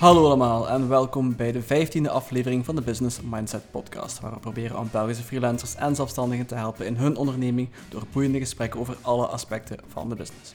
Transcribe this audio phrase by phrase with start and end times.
[0.00, 4.38] Hallo allemaal en welkom bij de 15e aflevering van de Business Mindset Podcast, waar we
[4.38, 8.96] proberen om Belgische freelancers en zelfstandigen te helpen in hun onderneming door boeiende gesprekken over
[9.00, 10.54] alle aspecten van de business.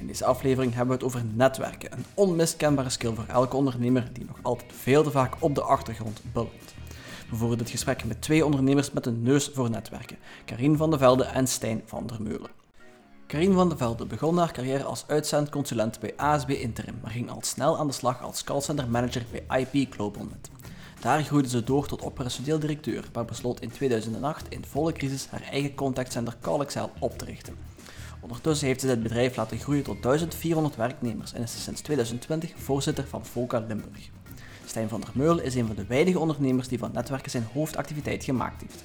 [0.00, 4.24] In deze aflevering hebben we het over netwerken, een onmiskenbare skill voor elke ondernemer die
[4.24, 6.74] nog altijd veel te vaak op de achtergrond belandt.
[7.30, 10.98] We voeren dit gesprek met twee ondernemers met een neus voor netwerken, Karin van de
[10.98, 12.63] Velde en Stijn van der Meulen.
[13.26, 17.40] Karin van de Velde begon haar carrière als uitzendconsulent bij ASB Interim, maar ging al
[17.42, 20.50] snel aan de slag als callcenter manager bij IP GlobalNet.
[21.00, 25.42] Daar groeide ze door tot operationeel directeur, maar besloot in 2008 in volle crisis haar
[25.42, 27.56] eigen contactcenter CallExcel op te richten.
[28.20, 32.52] Ondertussen heeft ze het bedrijf laten groeien tot 1400 werknemers en is ze sinds 2020
[32.56, 34.10] voorzitter van Volca Limburg.
[34.66, 38.24] Stijn van der Meulen is een van de weinige ondernemers die van netwerken zijn hoofdactiviteit
[38.24, 38.84] gemaakt heeft.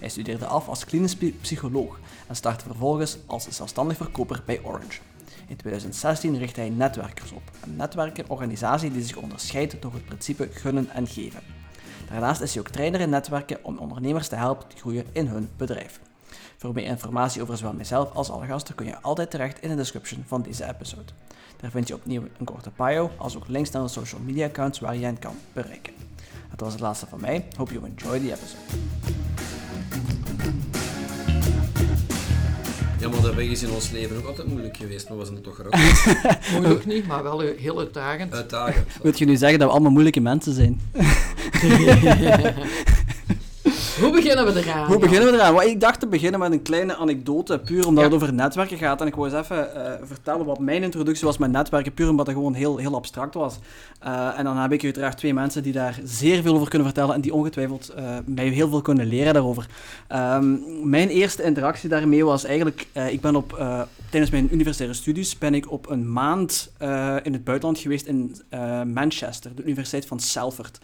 [0.00, 5.00] Hij studeerde af als klinisch psycholoog en startte vervolgens als zelfstandig verkoper bij Orange.
[5.48, 10.90] In 2016 richtte hij Netwerkers op, een netwerkenorganisatie die zich onderscheidt door het principe gunnen
[10.90, 11.40] en geven.
[12.10, 15.48] Daarnaast is hij ook trainer in netwerken om ondernemers te helpen te groeien in hun
[15.56, 16.00] bedrijf.
[16.56, 19.74] Voor meer informatie over zowel mijzelf als alle gasten kun je altijd terecht in de
[19.74, 21.12] description van deze episode.
[21.56, 24.78] Daar vind je opnieuw een korte bio, als ook links naar de social media accounts
[24.78, 25.92] waar je hen kan bereiken.
[26.50, 27.44] Dat was het laatste van mij.
[27.56, 28.78] Hope you enjoy the episode.
[33.00, 35.54] Ja, maar dat is in ons leven ook altijd moeilijk geweest, maar was het toch
[35.54, 36.06] grappig?
[36.52, 38.34] moeilijk niet, maar wel heel uitdagend.
[38.34, 38.86] Uitdagend.
[39.02, 40.80] Wilt je nu zeggen dat we allemaal moeilijke mensen zijn?
[44.00, 44.86] Hoe beginnen we eraan?
[44.86, 45.62] Hoe beginnen we eraan?
[45.62, 49.00] Ik dacht te beginnen met een kleine anekdote, puur omdat het over netwerken gaat.
[49.00, 52.26] En ik wil eens even uh, vertellen wat mijn introductie was met netwerken, puur omdat
[52.26, 53.58] het gewoon heel, heel abstract was.
[54.04, 57.14] Uh, en dan heb ik uiteraard twee mensen die daar zeer veel over kunnen vertellen
[57.14, 59.66] en die ongetwijfeld uh, mij heel veel kunnen leren daarover.
[60.12, 63.64] Um, mijn eerste interactie daarmee was eigenlijk, ik ben op,
[64.10, 66.72] tijdens mijn universitaire studies ben ik op een maand
[67.22, 68.36] in het buitenland geweest in
[68.94, 70.78] Manchester, de Universiteit van Salford.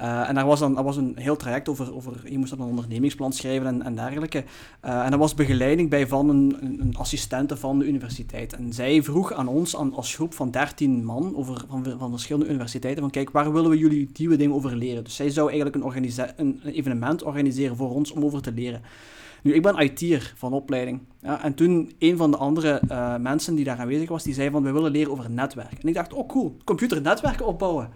[0.00, 2.60] Uh, en daar was dan dat was een heel traject over, over je moest dan
[2.60, 4.44] een ondernemingsplan schrijven en, en dergelijke.
[4.84, 8.52] Uh, en er was begeleiding bij van een, een, assistente van de universiteit.
[8.52, 12.48] En zij vroeg aan ons aan, als groep van 13 man over, van, van verschillende
[12.48, 15.04] universiteiten van kijk, waar willen we jullie nieuwe dingen over leren?
[15.04, 18.82] Dus zij zou eigenlijk een, een, evenement organiseren voor ons om over te leren.
[19.42, 21.00] Nu, ik ben IT'er van opleiding.
[21.22, 24.50] Ja, en toen een van de andere uh, mensen die daar aanwezig was, die zei
[24.50, 25.78] van, we willen leren over netwerken.
[25.80, 27.90] En ik dacht, oh cool, computernetwerken opbouwen.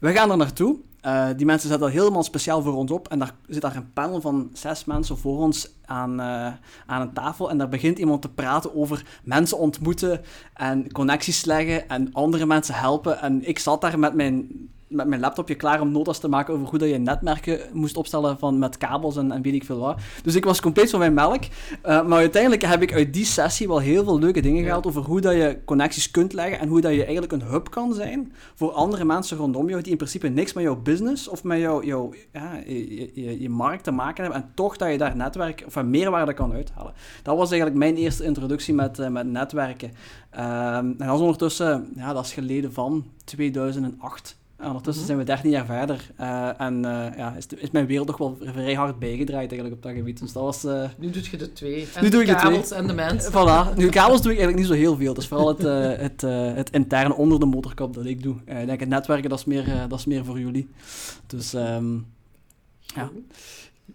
[0.00, 0.76] We gaan er naartoe.
[1.06, 3.08] Uh, die mensen zetten dat helemaal speciaal voor ons op.
[3.08, 6.46] En daar zit daar een panel van zes mensen voor ons aan, uh,
[6.86, 7.50] aan een tafel.
[7.50, 10.20] En daar begint iemand te praten over mensen ontmoeten
[10.54, 13.20] en connecties leggen en andere mensen helpen.
[13.20, 14.48] En ik zat daar met mijn
[14.90, 18.38] met mijn laptopje klaar om notas te maken over hoe dat je netmerken moest opstellen
[18.38, 20.00] van, met kabels en, en weet ik veel wat.
[20.22, 21.42] Dus ik was compleet van mijn melk.
[21.42, 25.02] Uh, maar uiteindelijk heb ik uit die sessie wel heel veel leuke dingen gehaald over
[25.02, 28.32] hoe dat je connecties kunt leggen en hoe dat je eigenlijk een hub kan zijn
[28.54, 31.82] voor andere mensen rondom jou die in principe niks met jouw business of met jouw,
[31.82, 35.64] jouw ja, je, je, je, markt te maken hebben en toch dat je daar netwerk
[35.66, 36.92] of meerwaarde kan uithalen.
[37.22, 39.90] Dat was eigenlijk mijn eerste introductie met, uh, met netwerken.
[40.36, 44.38] Uh, en dat is ondertussen, ja, dat is geleden van 2008.
[44.64, 48.16] Ondertussen zijn we 13 jaar verder uh, en uh, ja, is, is, mijn wereld toch
[48.16, 50.18] wel vrij hard bijgedraaid eigenlijk op dat gebied.
[50.18, 50.88] Dus dat was, uh...
[50.98, 51.88] Nu doe je de twee.
[51.94, 52.78] En nu de doe ik kabels de twee.
[52.78, 53.32] en de mensen.
[53.36, 53.76] Voilà.
[53.76, 55.08] Nu, kabels doe ik eigenlijk niet zo heel veel.
[55.08, 55.62] Het is vooral het,
[56.06, 56.20] het,
[56.56, 58.36] het interne onder de motorkap dat ik doe.
[58.44, 60.68] ik denk het netwerken, dat is meer, dat is meer voor jullie.
[61.26, 62.06] Dus um,
[62.94, 63.10] ja.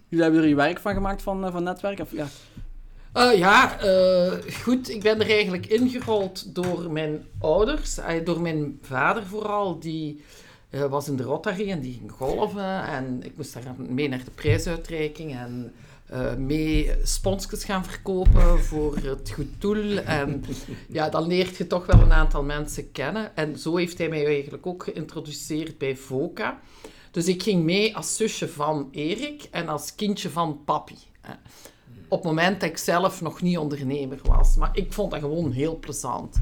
[0.07, 2.05] Jullie hebben er je werk van gemaakt van, van netwerken?
[2.05, 2.27] Of, ja.
[3.17, 4.33] Uh, ja, uh,
[4.63, 4.89] goed.
[4.89, 10.23] Ik ben er eigenlijk ingerold door mijn ouders, uh, door mijn vader vooral, die
[10.69, 12.83] was in de Rotary en die ging golven.
[12.83, 15.73] En ik moest daar mee naar de prijsuitreiking en
[16.37, 19.97] mee sponsjes gaan verkopen voor het goed doel.
[19.97, 20.43] En
[20.87, 23.35] ja, dan leert je toch wel een aantal mensen kennen.
[23.35, 26.59] En zo heeft hij mij eigenlijk ook geïntroduceerd bij VOCA.
[27.11, 30.95] Dus ik ging mee als zusje van Erik en als kindje van papi
[32.07, 34.55] op het moment dat ik zelf nog niet ondernemer was.
[34.55, 36.41] Maar ik vond dat gewoon heel plezant.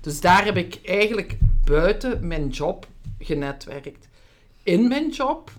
[0.00, 2.86] Dus daar heb ik eigenlijk buiten mijn job
[3.24, 4.08] genetwerkt.
[4.62, 5.50] In mijn job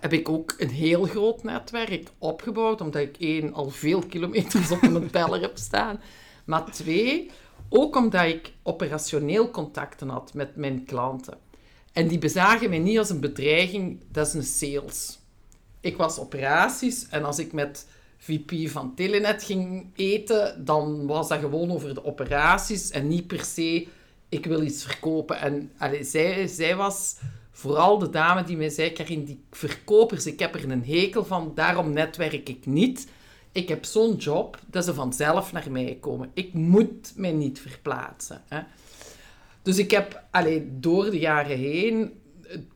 [0.00, 4.80] heb ik ook een heel groot netwerk opgebouwd, omdat ik één, al veel kilometers op
[4.80, 6.00] mijn teller heb staan.
[6.44, 7.30] Maar twee,
[7.68, 11.38] ook omdat ik operationeel contacten had met mijn klanten.
[11.92, 15.18] En die bezagen mij niet als een bedreiging, dat is een sales.
[15.80, 17.86] Ik was operaties en als ik met
[18.18, 23.44] VP van Telenet ging eten, dan was dat gewoon over de operaties en niet per
[23.44, 23.88] se
[24.30, 25.38] ik wil iets verkopen.
[25.40, 27.16] En allee, zij, zij was
[27.50, 31.52] vooral de dame die mij zei, Karin, die verkopers, ik heb er een hekel van,
[31.54, 33.08] daarom netwerk ik niet.
[33.52, 36.30] Ik heb zo'n job dat ze vanzelf naar mij komen.
[36.34, 38.42] Ik moet mij niet verplaatsen.
[38.48, 38.60] Hè.
[39.62, 42.12] Dus ik heb alleen door de jaren heen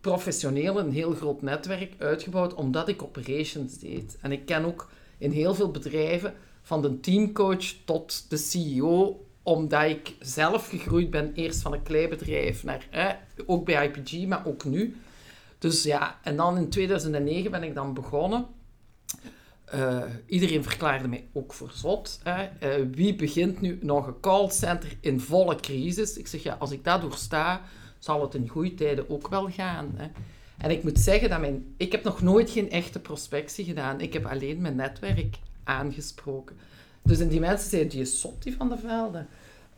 [0.00, 4.19] professioneel een heel groot netwerk uitgebouwd, omdat ik operations deed.
[4.21, 9.85] En ik ken ook in heel veel bedrijven, van de teamcoach tot de CEO, omdat
[9.85, 13.11] ik zelf gegroeid ben, eerst van een klein bedrijf naar, eh,
[13.46, 14.96] ook bij IPG, maar ook nu.
[15.58, 18.46] Dus ja, en dan in 2009 ben ik dan begonnen.
[19.75, 22.20] Uh, iedereen verklaarde mij ook voor zot.
[22.23, 22.43] Hè.
[22.43, 26.17] Uh, wie begint nu nog een callcenter in volle crisis?
[26.17, 27.61] Ik zeg, ja, als ik dat doorsta,
[27.99, 29.93] zal het in goede tijden ook wel gaan.
[29.97, 30.06] Hè.
[30.58, 31.75] En ik moet zeggen dat mijn...
[31.76, 34.00] Ik heb nog nooit geen echte prospectie gedaan.
[34.00, 36.56] Ik heb alleen mijn netwerk aangesproken.
[37.05, 39.29] Dus en die mensen zeiden, die is zot, die van de velden.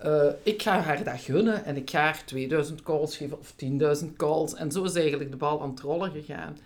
[0.05, 3.55] Uh, ik ga haar dat gunnen en ik ga haar 2000 calls geven of
[4.03, 4.55] 10.000 calls.
[4.55, 6.57] En zo is eigenlijk de bal aan het rollen gegaan.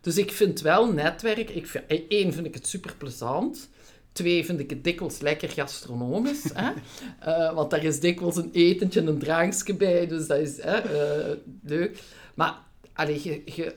[0.00, 3.68] Dus ik vind wel netwerk, ik vind, eh, één vind ik het super plezant.
[4.12, 6.50] Twee vind ik het dikwijls lekker gastronomisch.
[6.54, 6.72] hè?
[7.26, 10.78] Uh, want daar is dikwijls een etentje en een drankje bij, dus dat is uh,
[11.62, 12.02] leuk.
[12.34, 12.54] Maar
[12.92, 13.74] allee, je, je,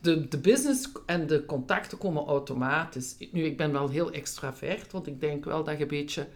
[0.00, 3.16] de, de business en de contacten komen automatisch.
[3.32, 6.28] Nu, ik ben wel heel extravert, want ik denk wel dat je een beetje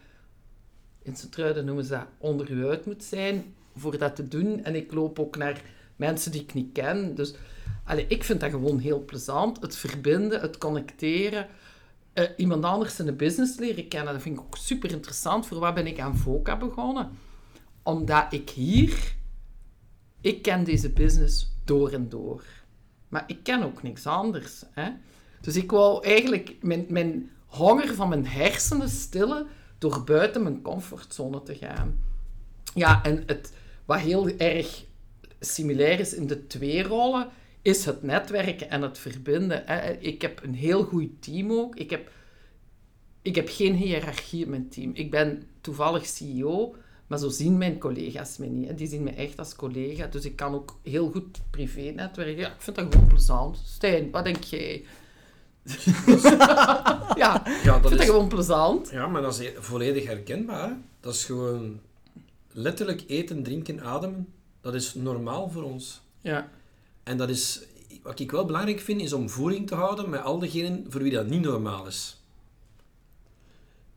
[1.02, 4.64] in Sint-Truiden noemen ze dat, onder je uit moet zijn voor dat te doen.
[4.64, 5.62] En ik loop ook naar
[5.96, 7.14] mensen die ik niet ken.
[7.14, 7.34] Dus
[7.84, 9.60] allee, ik vind dat gewoon heel plezant.
[9.60, 11.46] Het verbinden, het connecteren.
[12.14, 15.46] Uh, iemand anders in de business leren kennen, dat vind ik ook super interessant.
[15.46, 17.10] Voor wat ben ik aan VOCA begonnen?
[17.82, 19.14] Omdat ik hier...
[20.20, 22.44] Ik ken deze business door en door.
[23.08, 24.64] Maar ik ken ook niks anders.
[24.70, 24.90] Hè?
[25.40, 29.46] Dus ik wou eigenlijk mijn, mijn honger van mijn hersenen stillen
[29.78, 32.00] door buiten mijn comfortzone te gaan.
[32.74, 33.52] Ja, en het,
[33.84, 34.84] wat heel erg
[35.40, 37.28] similair is in de twee rollen,
[37.62, 39.64] is het netwerken en het verbinden.
[40.02, 41.76] Ik heb een heel goed team ook.
[41.76, 42.10] Ik heb,
[43.22, 44.90] ik heb geen hiërarchie in mijn team.
[44.94, 46.74] Ik ben toevallig CEO,
[47.06, 48.78] maar zo zien mijn collega's me niet.
[48.78, 50.06] Die zien me echt als collega.
[50.06, 52.36] Dus ik kan ook heel goed privé netwerken.
[52.36, 53.62] Ja, ik vind dat gewoon plezant.
[53.64, 54.84] Stijn, wat denk jij?
[57.22, 58.90] ja, ja, dat ik vind is, gewoon plezant.
[58.90, 60.76] Ja, maar dat is volledig herkenbaar.
[61.00, 61.80] Dat is gewoon
[62.52, 64.32] letterlijk eten, drinken, ademen.
[64.60, 66.00] Dat is normaal voor ons.
[66.20, 66.50] Ja.
[67.02, 67.62] En dat is,
[68.02, 71.12] wat ik wel belangrijk vind, is om voering te houden met al diegenen voor wie
[71.12, 72.20] dat niet normaal is.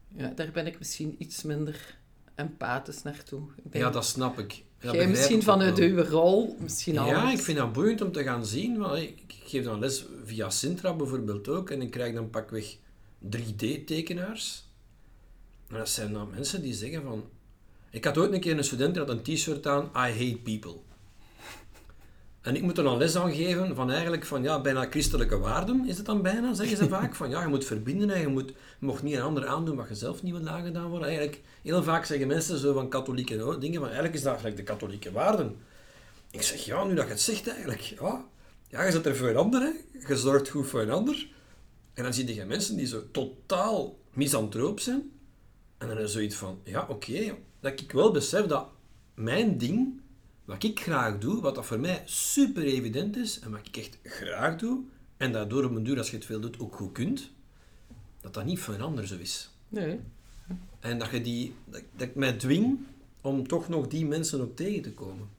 [0.07, 1.97] Ja, daar ben ik misschien iets minder
[2.39, 3.41] empathisch naartoe.
[3.71, 4.63] Ja, dat snap ik.
[4.79, 7.07] Jij misschien vanuit uw rol, misschien al.
[7.07, 8.77] Ja, ik vind dat boeiend om te gaan zien.
[8.77, 11.69] Want ik geef dan les via Sintra bijvoorbeeld ook.
[11.69, 12.75] En ik krijg dan pakweg
[13.25, 14.67] 3D-tekenaars.
[15.67, 17.23] En dat zijn dan mensen die zeggen van...
[17.91, 20.75] Ik had ooit een keer een student die had een t-shirt aan, I hate people.
[22.49, 25.87] En ik moet er dan les aan geven van eigenlijk van ja, bijna christelijke waarden
[25.87, 27.15] is het dan bijna, zeggen ze vaak.
[27.15, 29.87] Van ja, je moet verbinden en je, moet, je mocht niet een ander aandoen wat
[29.87, 31.07] je zelf niet wil aangedaan worden.
[31.07, 34.73] Eigenlijk, heel vaak zeggen mensen zo van katholieke dingen, van eigenlijk is dat eigenlijk de
[34.73, 35.55] katholieke waarden.
[36.31, 38.25] Ik zeg ja, nu dat je het zegt eigenlijk, ja,
[38.67, 39.71] ja je zit er voor een ander, hè.
[40.07, 41.27] je zorgt goed voor een ander.
[41.93, 45.11] En dan zie je mensen die zo totaal misantroop zijn.
[45.77, 48.67] En dan is zoiets van, ja oké, dat ik wel besef dat
[49.13, 50.01] mijn ding
[50.49, 53.97] wat ik graag doe, wat dat voor mij super evident is en wat ik echt
[54.03, 54.83] graag doe,
[55.17, 57.31] en daardoor op mijn duur, als je het veel doet, ook goed kunt,
[58.21, 59.49] dat dat niet voor een ander zo is.
[59.67, 59.99] Nee.
[60.79, 62.79] En dat, je die, dat, dat ik mij dwing
[63.21, 65.29] om toch nog die mensen ook tegen te komen.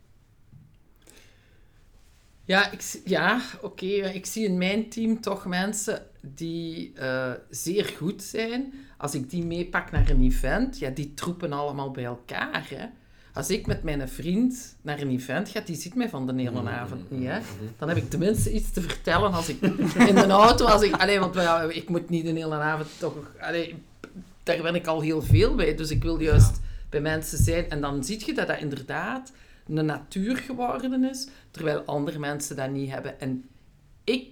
[2.45, 3.87] Ja, ik, ja oké.
[3.87, 8.75] Ik zie in mijn team toch mensen die uh, zeer goed zijn.
[8.97, 12.67] Als ik die meepak naar een event, ja, die troepen allemaal bij elkaar.
[12.69, 12.87] Hè.
[13.33, 16.51] Als ik met mijn vriend naar een event ga, die ziet mij van de hele
[16.51, 16.69] mm-hmm.
[16.69, 17.29] avond niet.
[17.29, 17.39] Hè.
[17.79, 19.61] Dan heb ik tenminste iets te vertellen als ik
[20.09, 20.65] in de auto...
[20.65, 23.15] Als ik, allee, want ja, ik moet niet de hele avond toch...
[23.41, 23.83] Allee,
[24.43, 25.75] daar ben ik al heel veel bij.
[25.75, 27.71] Dus ik wil juist bij mensen zijn.
[27.71, 29.33] En dan zie je dat dat inderdaad
[29.69, 33.21] een natuur geworden is, terwijl andere mensen dat niet hebben.
[33.21, 33.45] En
[34.05, 34.29] ik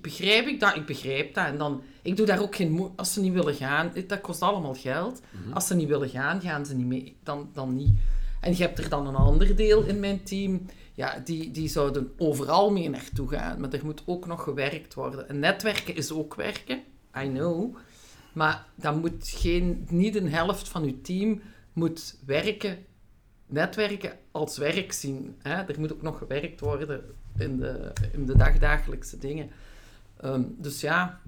[0.00, 1.46] begrijp ik dat, ik begrijp dat.
[1.46, 4.74] En dan, ik doe daar ook geen Als ze niet willen gaan, dat kost allemaal
[4.74, 5.20] geld.
[5.30, 5.52] Mhm.
[5.52, 7.16] Als ze niet willen gaan, gaan ze niet mee.
[7.22, 7.90] Dan, dan niet.
[8.40, 10.66] En je hebt er dan een ander deel in mijn team.
[10.94, 13.60] Ja, die, die zouden overal mee naartoe gaan.
[13.60, 15.28] Maar er moet ook nog gewerkt worden.
[15.28, 16.82] En netwerken is ook werken.
[17.18, 17.76] I know.
[18.32, 21.40] Maar dan moet geen, niet een helft van je team
[21.72, 22.78] moet werken,
[23.46, 25.34] netwerken als werk zien.
[25.38, 25.54] Hè?
[25.54, 27.04] Er moet ook nog gewerkt worden
[27.38, 29.50] in de, in de dagdagelijkse dingen.
[30.16, 31.20] Ehm, dus ja,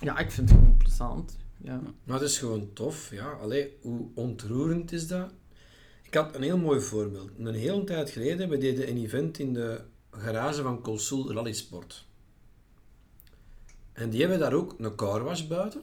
[0.00, 1.36] ja, ik vind het gewoon plezant.
[1.56, 1.80] Ja.
[2.04, 3.10] Maar het is gewoon tof.
[3.10, 3.30] Ja.
[3.30, 5.30] Allee, hoe ontroerend is dat?
[6.02, 7.30] Ik had een heel mooi voorbeeld.
[7.38, 9.80] Een hele tijd geleden, we deden een event in de
[10.10, 12.06] garage van Colsul Rallysport.
[13.92, 15.80] En die hebben daar ook een carwash buiten.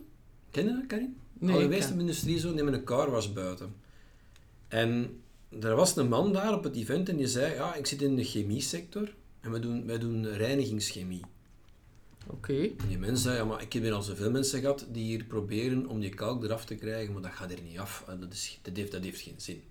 [0.52, 1.18] Ken je dat, Karin?
[1.34, 3.76] Nee, Alle de industrie zo nemen een carwash buiten.
[4.68, 5.22] En
[5.60, 8.16] er was een man daar op het event en die zei, ja, ik zit in
[8.16, 11.24] de chemiesector en wij doen, wij doen reinigingschemie.
[12.30, 12.62] Oké.
[12.78, 15.24] En die mens zei, ja, maar ik heb hier al zoveel mensen gehad die hier
[15.24, 18.04] proberen om die kalk eraf te krijgen, maar dat gaat er niet af.
[18.20, 19.64] Dat, is, dat, heeft, dat heeft geen zin.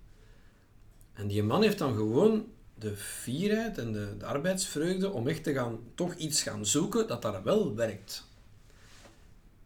[1.13, 5.53] En die man heeft dan gewoon de fierheid en de, de arbeidsvreugde om echt te
[5.53, 8.25] gaan, toch iets gaan zoeken dat daar wel werkt.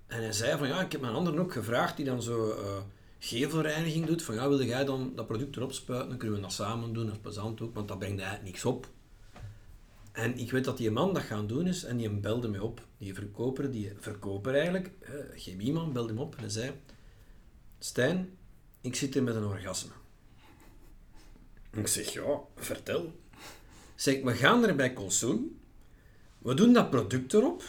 [0.06, 2.82] En hij zei van, ja, ik heb mijn anderen ook gevraagd die dan zo eh,
[3.18, 6.52] gevelreiniging doet, van ja, wilde jij dan dat product erop spuiten, dan kunnen we dat
[6.52, 8.88] samen doen, dat is plezant ook, want dat brengt eigenlijk niks op.
[10.12, 12.86] En ik weet dat die man dat gaan doen is en die belde mij op.
[12.98, 16.72] Die verkoper, die verkoper eigenlijk, eh, chemieman, belde hem op en zei...
[17.78, 18.36] Stijn,
[18.80, 19.92] ik zit hier met een orgasme.
[21.70, 23.12] Ik zeg, ja, vertel.
[23.94, 25.56] Zeg, we gaan er bij Consul.
[26.38, 27.62] We doen dat product erop.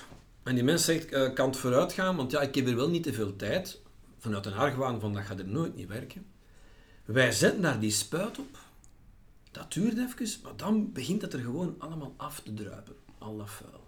[0.44, 2.90] En die mens zegt, uh, kan het vooruit gaan, want ja, ik heb er wel
[2.90, 3.82] niet te veel tijd.
[4.18, 6.26] Vanuit een argwaan van, dat gaat er nooit niet werken.
[7.06, 8.58] Wij zetten daar die spuit op.
[9.52, 12.96] Dat duurt even, maar dan begint het er gewoon allemaal af te druipen.
[13.18, 13.88] Al dat vuil.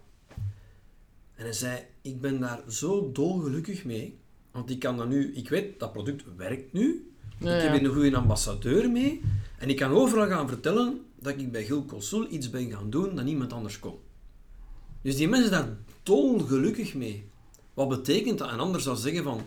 [1.34, 4.18] En hij zei, ik ben daar zo dolgelukkig mee.
[4.50, 5.34] Want ik kan dan nu...
[5.34, 7.12] Ik weet, dat product werkt nu.
[7.38, 9.20] Ja, ik heb hier een goede ambassadeur mee.
[9.58, 13.14] En ik kan overal gaan vertellen dat ik bij Gil Consul iets ben gaan doen
[13.14, 13.98] dat niemand anders kon.
[15.02, 17.28] Dus die mensen daar dolgelukkig mee.
[17.74, 18.50] Wat betekent dat?
[18.50, 19.40] En anders zou zeggen van...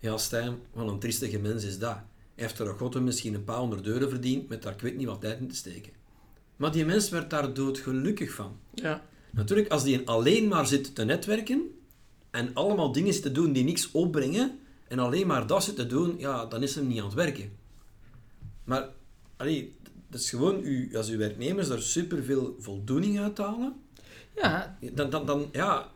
[0.00, 1.98] Ja, Stijn, wat een triestige mens is dat.
[2.36, 5.20] Heeft er God misschien een paar honderd euro verdiend met daar ik weet niet wat
[5.20, 5.92] tijd in te steken.
[6.56, 8.56] Maar die mens werd daar doodgelukkig van.
[8.74, 9.02] Ja.
[9.30, 11.62] Natuurlijk, als die alleen maar zit te netwerken
[12.30, 15.86] en allemaal dingen zit te doen die niks opbrengen en alleen maar dat zit te
[15.86, 17.52] doen, ja, dan is hem niet aan het werken.
[18.64, 18.88] Maar,
[19.36, 19.74] allee,
[20.08, 23.74] dat is gewoon, u, als uw werknemers daar superveel voldoening uithalen,
[24.34, 25.90] Ja, dan, dan, dan ja,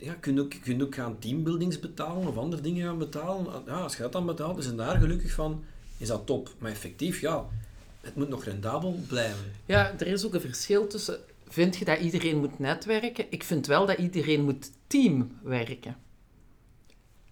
[0.00, 3.62] ja, kun je ook, kun je ook gaan teambuildings betalen of andere dingen gaan betalen.
[3.66, 5.64] Ja, als je dat dan betaalt, is en daar gelukkig van,
[5.96, 6.54] is dat top.
[6.58, 7.46] Maar effectief, ja,
[8.00, 9.52] het moet nog rendabel blijven.
[9.66, 11.18] Ja, er is ook een verschil tussen...
[11.48, 13.26] Vind je dat iedereen moet netwerken?
[13.30, 15.96] Ik vind wel dat iedereen moet teamwerken.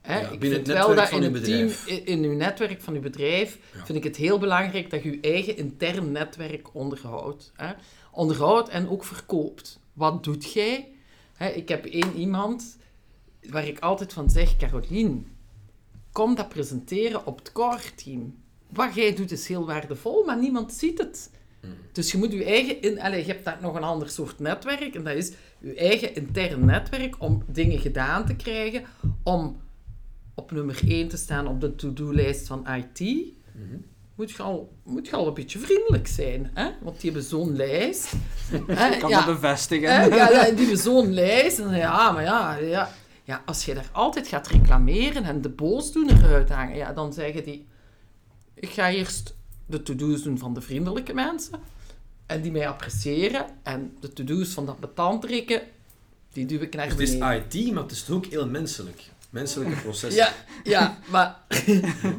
[0.01, 0.21] Hè?
[0.21, 2.81] Ja, ik binnen vind het wel dat in uw het team, in, in uw netwerk
[2.81, 3.85] van uw bedrijf, Ja.
[3.85, 7.53] vind ik het heel belangrijk dat je je eigen intern netwerk onderhoudt.
[7.55, 7.73] Hè?
[8.11, 9.81] Onderhoudt en ook verkoopt.
[9.93, 10.89] Wat doet jij?
[11.35, 12.77] Hè, ik heb één iemand
[13.51, 15.37] waar ik altijd van zeg, Carolien,
[16.13, 18.42] kom dat presenteren op het core team.
[18.73, 21.31] Wat jij doet is heel waardevol, maar niemand ziet het.
[21.93, 22.83] Dus je moet je eigen...
[22.83, 24.95] In, allez, je hebt daar nog een ander soort netwerk.
[24.95, 28.85] En dat is je eigen intern netwerk om dingen gedaan te krijgen.
[29.23, 29.61] Om
[30.35, 33.01] op nummer 1 te staan op de to-do-lijst van IT.
[34.15, 36.51] Moet je, al, moet je al een beetje vriendelijk zijn.
[36.55, 36.71] Hè?
[36.81, 38.13] Want die hebben zo'n lijst.
[38.67, 39.25] Hè, Ik kan ja.
[39.25, 39.95] dat bevestigen.
[39.95, 41.59] Hè, ja, ja, die hebben zo'n lijst.
[41.59, 42.91] En ja, maar ja, ja,
[43.25, 47.67] ja, als je daar altijd gaat reclameren en de boosdoener uithangen, ja, dan zeggen die...
[48.55, 49.35] Ik ga eerst
[49.67, 51.61] de to-do's doen van de vriendelijke mensen.
[52.27, 53.47] En die mij appreciëren.
[53.63, 55.63] En de to-do's van dat betantrikken,
[56.33, 57.13] die duw ik naar Het is.
[57.13, 59.03] IT, maar het is ook heel menselijk.
[59.31, 60.23] Menselijke processen.
[60.23, 60.33] Ja,
[60.65, 61.39] ja maar,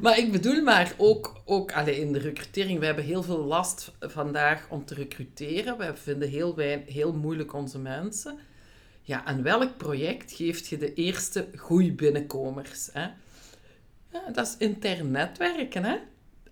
[0.02, 2.80] maar ik bedoel maar ook, ook allee, in de recrutering.
[2.80, 5.78] We hebben heel veel last vandaag om te recruteren.
[5.78, 8.38] We vinden heel, wijn, heel moeilijk onze mensen.
[9.02, 12.90] Ja, aan welk project geeft je de eerste goeie binnenkomers?
[12.92, 13.08] Hè?
[14.12, 15.98] Ja, dat is intern netwerken, hè?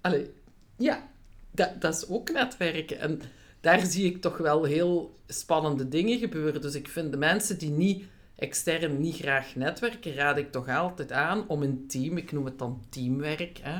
[0.01, 0.33] Allee,
[0.77, 1.09] ja,
[1.51, 2.99] dat, dat is ook netwerken.
[2.99, 3.21] En
[3.61, 6.61] daar zie ik toch wel heel spannende dingen gebeuren.
[6.61, 8.03] Dus ik vind de mensen die niet
[8.41, 12.59] extern niet graag netwerken, raad ik toch altijd aan om een team, ik noem het
[12.59, 13.79] dan teamwerk, hè?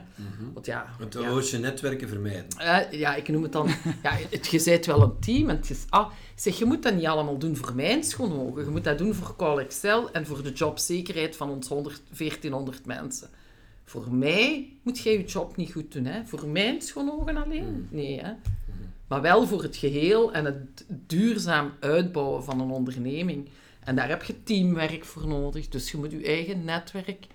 [0.54, 1.30] Want ja, Het ja.
[1.30, 2.48] woordje netwerken vermijden.
[2.58, 3.68] Eh, ja, ik noem het dan...
[4.04, 5.50] Ja, het, je bent wel een team.
[5.50, 8.64] En het is, ah, zeg, je moet dat niet allemaal doen voor mijn schoon ogen.
[8.64, 12.86] Je moet dat doen voor Call Excel en voor de jobzekerheid van ons 100, 1400
[12.86, 13.30] mensen.
[13.92, 16.06] Voor mij moet jij je job niet goed doen.
[16.06, 16.26] Hè?
[16.26, 17.88] Voor mijn schoon ogen alleen?
[17.90, 18.32] Nee, hè?
[19.08, 23.50] Maar wel voor het geheel en het duurzaam uitbouwen van een onderneming.
[23.84, 25.68] En daar heb je teamwerk voor nodig.
[25.70, 27.28] Dus je moet je eigen netwerk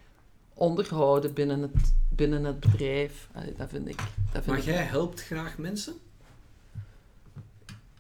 [0.55, 3.29] onderhouden binnen het, binnen het bedrijf.
[3.33, 3.97] Allee, dat vind ik...
[3.97, 5.95] Dat vind Maar ik jij helpt graag mensen?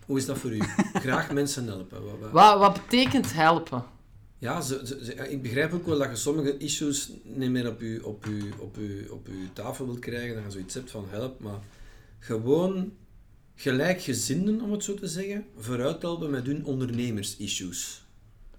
[0.07, 0.61] Hoe is dat voor u?
[0.93, 2.05] Graag mensen helpen.
[2.05, 3.85] Wat, wat- Wat, wat betekent helpen?
[4.47, 8.25] Ja, ze, ik begrijp ook wel dat je sommige issues niet meer op je, op
[8.25, 11.59] je, op je, op je tafel wilt krijgen, dat je zoiets hebt van help, maar
[12.19, 12.93] gewoon
[13.55, 18.05] gelijkgezinden, om het zo te zeggen, vooruit helpen met hun ondernemers-issues.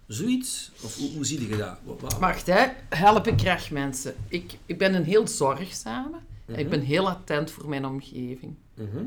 [0.08, 0.72] Zoiets?
[0.84, 1.78] Of hoe, hoe zie je dat?
[1.84, 2.66] Wat- wat- Wacht, hè.
[2.90, 4.16] help ik graag mensen.
[4.28, 6.18] Ik, ik ben een heel zorgzame.
[6.46, 8.56] en Ik ben heel attent voor mijn omgeving.
[8.74, 9.04] Mhm.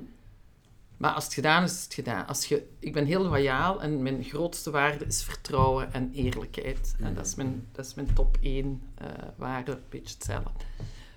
[1.01, 2.27] Maar als het gedaan is, is het gedaan.
[2.27, 6.95] Als je, ik ben heel loyaal en mijn grootste waarde is vertrouwen en eerlijkheid.
[6.99, 10.65] En dat is mijn, dat is mijn top één eh, waarde, een beetje hetzelfde.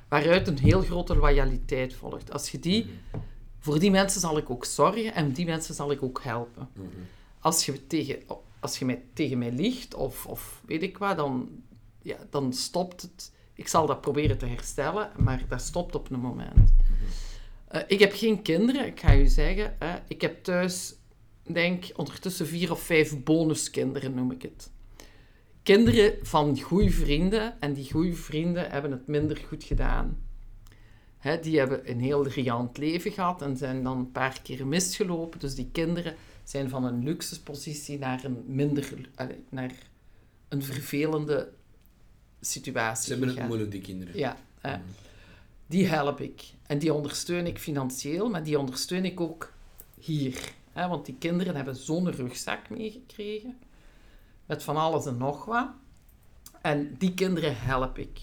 [0.08, 2.32] Waaruit een heel grote loyaliteit volgt.
[2.32, 2.90] Als je die
[3.60, 6.70] Voor die mensen zal ik ook zorgen en die mensen zal ik ook helpen.
[7.40, 8.20] Als je, tegen,
[8.60, 11.50] als je mij, tegen mij liegt of, of weet ik wat, dan,
[12.02, 13.32] ja, dan stopt het.
[13.54, 16.74] Ik zal dat proberen te herstellen, maar dat stopt op een moment.
[17.74, 19.76] Eh, ik heb geen kinderen, ik ga u zeggen.
[19.80, 20.00] hè.
[20.08, 20.96] ik heb thuis,
[21.44, 24.72] denk ondertussen vier of vijf bonuskinderen, noem ik het.
[25.64, 30.18] Kinderen van goede vrienden, en die goede vrienden hebben het minder goed gedaan.
[31.18, 35.40] Hè, die hebben een heel riant leven gehad en zijn dan een paar keer misgelopen.
[35.40, 38.94] Dus die kinderen zijn van een luxe positie naar een minder,
[39.50, 39.72] naar
[40.50, 41.52] een vervelende
[42.40, 44.18] situatie Ze hebben het moeilijk, die kinderen.
[44.18, 44.78] Ja, hè.
[45.74, 46.44] Die help ik.
[46.68, 49.54] En die ondersteun ik financieel, maar die ondersteun ik ook
[50.00, 50.54] hier.
[50.72, 50.88] Hè?
[50.88, 53.58] Want die kinderen hebben zo'n rugzak meegekregen,
[54.46, 55.68] met van alles en nog wat.
[56.62, 58.20] En die kinderen help ik.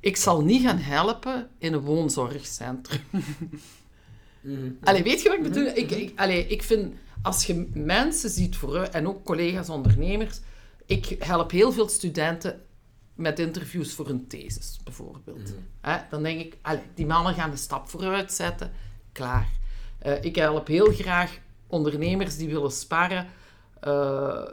[0.00, 3.00] Ik zal niet gaan helpen in een woonzorgcentrum.
[4.44, 4.70] Mhm.
[4.82, 5.66] Allee, weet je wat ik bedoel?
[5.66, 10.40] Ik, ik, allee, ik vind, als je mensen ziet vooruit, en ook collega's ondernemers,
[10.86, 12.60] ik help heel veel studenten
[13.14, 15.54] met interviews voor een thesis, bijvoorbeeld.
[15.80, 16.56] Hè, dan denk ik,
[16.94, 18.72] die mannen gaan de stap vooruit zetten,
[19.12, 19.48] klaar.
[19.98, 23.26] Eh, ik help heel graag ondernemers die willen sparren
[23.80, 24.44] eh,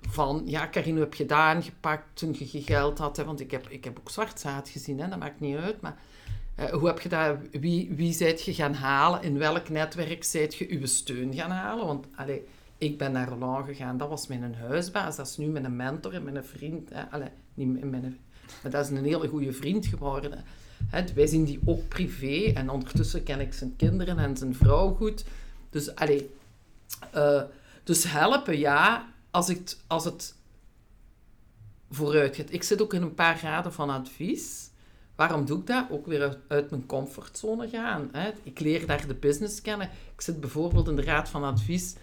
[0.00, 3.16] van, ja, Karin, hoe heb je dat aangepakt toen je geld had?
[3.16, 3.24] Hè?
[3.24, 5.08] Want ik heb, ik heb ook zwart zaad gezien, hè?
[5.08, 5.96] dat maakt niet uit, maar
[6.54, 9.22] eh, hoe heb je dat, wie, wie zijt je gaan halen?
[9.22, 11.86] In welk netwerk zijt je uw steun gaan halen?
[11.86, 12.46] Want allee,
[12.78, 16.24] ik ben naar Roland gegaan, dat was mijn huisbaas, dat is nu mijn mentor en
[16.24, 16.90] mijn vriend.
[16.92, 17.02] Hè?
[17.10, 17.30] Allee,
[18.62, 20.44] maar dat is een hele goede vriend geworden.
[21.14, 25.24] Wij zien die ook privé en ondertussen ken ik zijn kinderen en zijn vrouw goed.
[25.70, 26.30] Dus, allee,
[27.12, 27.42] eh,
[27.84, 30.34] dus helpen, ja, als, ik, als het
[31.90, 32.52] vooruit gaat.
[32.52, 34.70] Ik zit ook in een paar raden van advies.
[35.14, 35.86] Waarom doe ik dat?
[35.90, 38.10] Ook weer uit, mijn comfortzone gaan.
[38.42, 39.90] Ik leer daar de business kennen.
[40.14, 41.94] Ik zit bijvoorbeeld in de raad van advies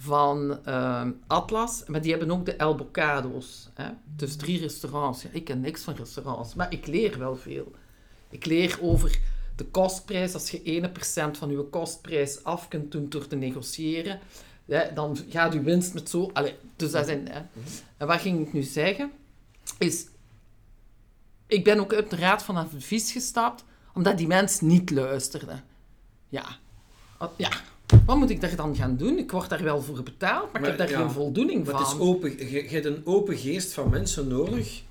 [0.00, 3.68] van eh, Atlas, maar die hebben ook de El Bocado's.
[3.74, 3.88] Hè?
[4.16, 5.22] Dus drie restaurants.
[5.22, 7.72] Ja, ik ken niks van restaurants, maar ik leer wel veel.
[8.30, 9.18] Ik leer over
[9.56, 10.34] de kostprijs.
[10.34, 10.90] Als je
[11.34, 14.20] 1% van je kostprijs af kunt doen door te negociëren,
[14.66, 16.30] hè, dan gaat je winst met zo...
[16.76, 17.28] Dus dat zijn...
[17.28, 17.40] Hè.
[17.96, 19.12] En wat ging ik nu zeggen?
[19.78, 20.06] Is...
[21.46, 25.60] Ik ben ook uit de raad van advies gestapt, omdat die mens niet luisterde.
[26.28, 26.46] Ja.
[27.36, 27.50] Ja.
[28.06, 29.18] Wat moet ik daar dan gaan doen?
[29.18, 31.76] Ik word daar wel voor betaald, maar, Maar ik heb daar ja, geen voldoening van.
[31.78, 34.82] het is open, je, je hebt een open geest van mensen nodig.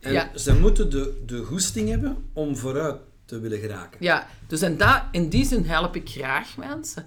[0.00, 0.30] En Ja.
[0.38, 3.96] ze moeten de, de goesting hebben om vooruit te willen geraken.
[4.00, 7.06] Ja, dus en dat, in die zin help ik graag mensen.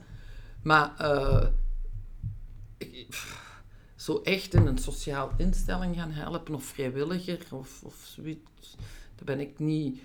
[0.63, 1.47] Maar eh,
[2.77, 3.43] ik- pff,
[3.95, 8.75] zo echt in een sociaal instelling gaan helpen of vrijwilliger of, of zoiets,
[9.15, 9.99] daar ben ik niet...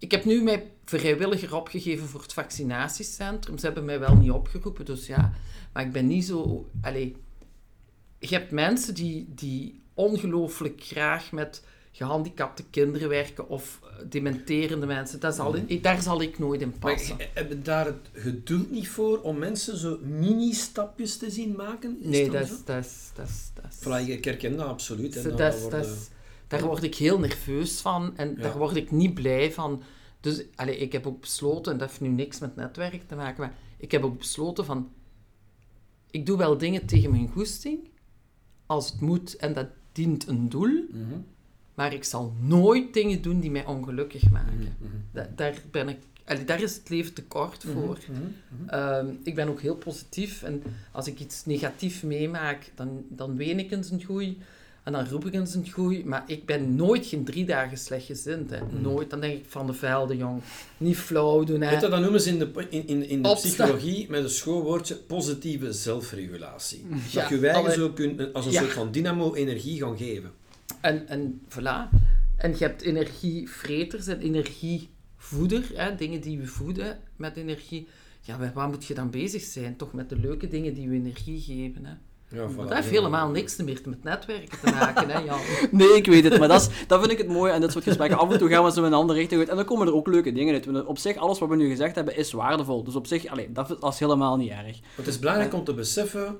[0.00, 3.58] Ik heb nu mij vrijwilliger opgegeven voor het vaccinatiecentrum.
[3.58, 5.32] Ze hebben mij wel niet opgeroepen, dus ja.
[5.72, 6.66] Maar ik ben niet zo...
[6.82, 7.16] Allee,
[8.18, 15.20] je hebt mensen die, die ongelooflijk graag met gehandicapte kinderen werken of eh, dementerende mensen.
[15.20, 17.16] Dat zal, ik- daar zal ik nooit in Maar passen.
[17.18, 21.96] he- hebben daar het geduld niet voor om mensen zo mini-stapjes te zien maken?
[22.00, 22.64] Is Nee, dat is...
[22.64, 25.14] Dat is, dat is, Voilà, ik herken dat absoluut.
[25.14, 25.34] hè.
[25.34, 26.08] dat is- dat is-
[26.50, 28.42] daar word ik heel nerveus van en Ja.
[28.42, 29.82] daar word ik niet blij van.
[30.20, 33.40] Dus allee, ik heb ook besloten, en dat heeft nu niks met netwerk te maken,
[33.40, 34.88] maar ik heb ook besloten van...
[36.10, 37.78] Ik doe wel dingen tegen mijn goesting,
[38.66, 41.18] als het moet en dat dient een doel, Mhm,
[41.74, 44.58] maar ik zal nooit dingen doen die mij ongelukkig maken.
[44.80, 47.98] mhm, Da- daar, ben ik, allee, daar is het leven te kort voor.
[48.10, 48.68] mhm, mhm.
[48.68, 53.58] Ehm, ik ben ook heel positief en als ik iets negatief meemaak, dan, dan ween
[53.58, 54.38] ik eens een goeie
[54.84, 56.04] en dan roep ik eens een goeie.
[56.04, 58.50] Maar ik ben nooit geen drie dagen slechtgezind.
[58.50, 58.58] Hè.
[58.80, 59.10] Nooit.
[59.10, 60.42] Dan denk ik van de velde, jong.
[60.76, 61.60] Niet flauw doen.
[61.60, 61.70] Hè.
[61.70, 64.94] Weet je, dat noemen ze in de, in, in, in de psychologie met een schoolwoordje
[64.96, 66.84] positieve zelfregulatie.
[67.10, 68.60] Ja, dat je alle- zo kunt, als een Ja.
[68.60, 70.30] soort van dynamo energie gaan geven.
[70.80, 71.88] En, en voilà.
[72.36, 75.70] En je hebt energievreters en energievoeder.
[75.74, 75.94] Hè.
[75.94, 77.88] Dingen die je voeden met energie.
[78.20, 79.76] Ja, wat moet je dan bezig zijn?
[79.76, 81.84] Toch met de leuke dingen die je energie geven.
[81.84, 81.92] Hè.
[82.32, 82.56] Ja, voilà.
[82.56, 85.10] Dat heeft helemaal niks meer met netwerken te maken.
[85.10, 85.38] Hè, Jan.
[85.70, 87.84] Nee, ik weet het, maar dat, is, dat vind ik het mooie aan dit soort
[87.84, 88.18] gesprekken.
[88.18, 89.94] Af en toe gaan we zo in een andere richting uit en dan komen er
[89.94, 90.66] ook leuke dingen uit.
[90.66, 92.84] Want Op zich, alles wat we nu gezegd hebben, is waardevol.
[92.84, 94.78] Dus op zich, allee, dat, is, dat is helemaal niet erg.
[94.94, 96.38] Het is belangrijk om te beseffen,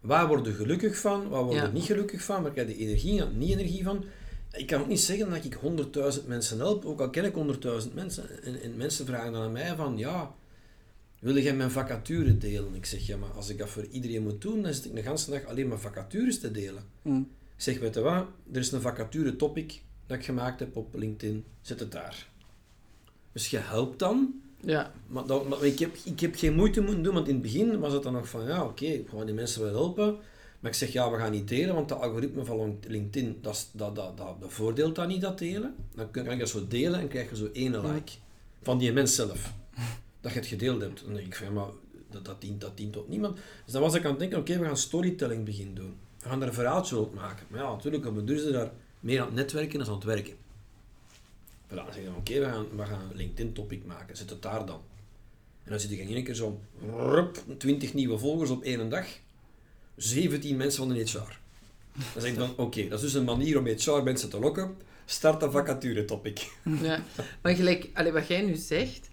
[0.00, 1.70] waar word je gelukkig van, waar word je Ja.
[1.70, 4.04] niet gelukkig van, waar krijg je energie en niet energie van.
[4.52, 5.58] Ik kan ook niet zeggen dat ik
[6.20, 8.42] 100.000 mensen help, ook al ken ik 100.000 mensen.
[8.44, 10.30] En, en mensen vragen dan aan mij van, ja,
[11.20, 12.74] wil jij mijn vacature delen?
[12.74, 15.00] Ik zeg, ja, maar als ik dat voor iedereen moet doen, dan zit ik de
[15.00, 16.84] hele dag alleen maar vacatures te delen.
[17.02, 17.16] Hm.
[17.16, 20.94] Ik zeg, weet je wat, er is een vacature topic dat ik gemaakt heb op
[20.94, 22.28] LinkedIn, zet het daar.
[23.32, 24.92] Dus je helpt dan Ja.
[25.06, 27.78] Maar, dat, maar ik, heb, ik heb geen moeite moeten doen, want in het begin
[27.78, 30.16] was het dan nog van, ja, oké, ik ga die mensen wel helpen.
[30.60, 33.94] Maar ik zeg, ja, we gaan niet delen, want de algoritme van LinkedIn, dat, dat,
[33.96, 35.74] dat, dat bevoordeelt dat niet, dat delen.
[35.94, 38.12] Dan kun- kan ik dat zo delen en krijg je zo één like
[38.62, 39.52] van die mens zelf.
[40.20, 41.00] Dat je het gedeeld hebt.
[41.00, 41.68] En dan denk ik van, ja, maar
[42.10, 43.36] dat, dat, dient, dat dient tot niemand.
[43.64, 45.96] Dus dan was ik aan het denken, oké, we gaan storytelling beginnen doen.
[46.18, 47.46] We gaan daar een verhaaltje rond maken.
[47.48, 50.34] Maar ja, natuurlijk, op duur ze daar meer aan het netwerken dan aan het werken.
[51.66, 54.16] Voilà, dan zeg je, oké, we, gaan, we gaan een LinkedIn-topic maken.
[54.16, 54.80] Zet het daar dan.
[55.64, 56.60] En dan zit je in één keer zo,
[56.96, 59.06] rup, 20 nieuwe volgers op één dag.
[59.96, 61.38] 17 mensen van de HR.
[61.92, 64.76] Dan zeg ik dan, oké, dat is dus een manier om HR-mensen te lokken.
[65.04, 66.48] Start een vacature-topic.
[66.82, 67.04] Ja,
[67.42, 69.09] maar gelijk, allee, wat jij nu zegt,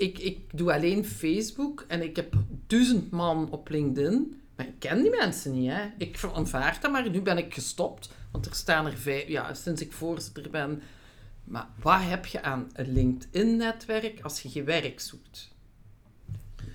[0.00, 2.32] ik, ik doe alleen Facebook en ik heb
[2.66, 5.70] duizend man op LinkedIn, maar ik ken die mensen niet.
[5.70, 5.82] Hè.
[5.98, 9.80] Ik aanvaard dat, maar nu ben ik gestopt, want er staan er vijf, ja, sinds
[9.80, 10.82] ik voorzitter ben.
[11.44, 15.48] Maar wat heb je aan een LinkedIn-netwerk als je je werk zoekt?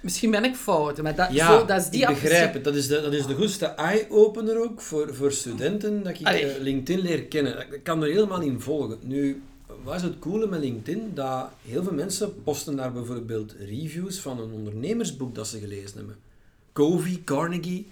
[0.02, 2.64] Misschien ben ik fout, maar dat, Ja, zo, dat is die ik begrijp het.
[2.64, 6.52] Dat is de, dat is de goedste eye-opener ook voor, voor studenten, dat ik Allee.
[6.52, 7.74] eh, LinkedIn leer kennen.
[7.74, 8.98] Ik kan er helemaal in volgen.
[9.04, 9.42] Nu,
[9.86, 11.12] wat is het coole met LinkedIn?
[11.14, 16.16] Dat heel veel mensen posten daar bijvoorbeeld reviews van een ondernemersboek dat ze gelezen hebben.
[16.74, 17.92] Covey, Carnegie.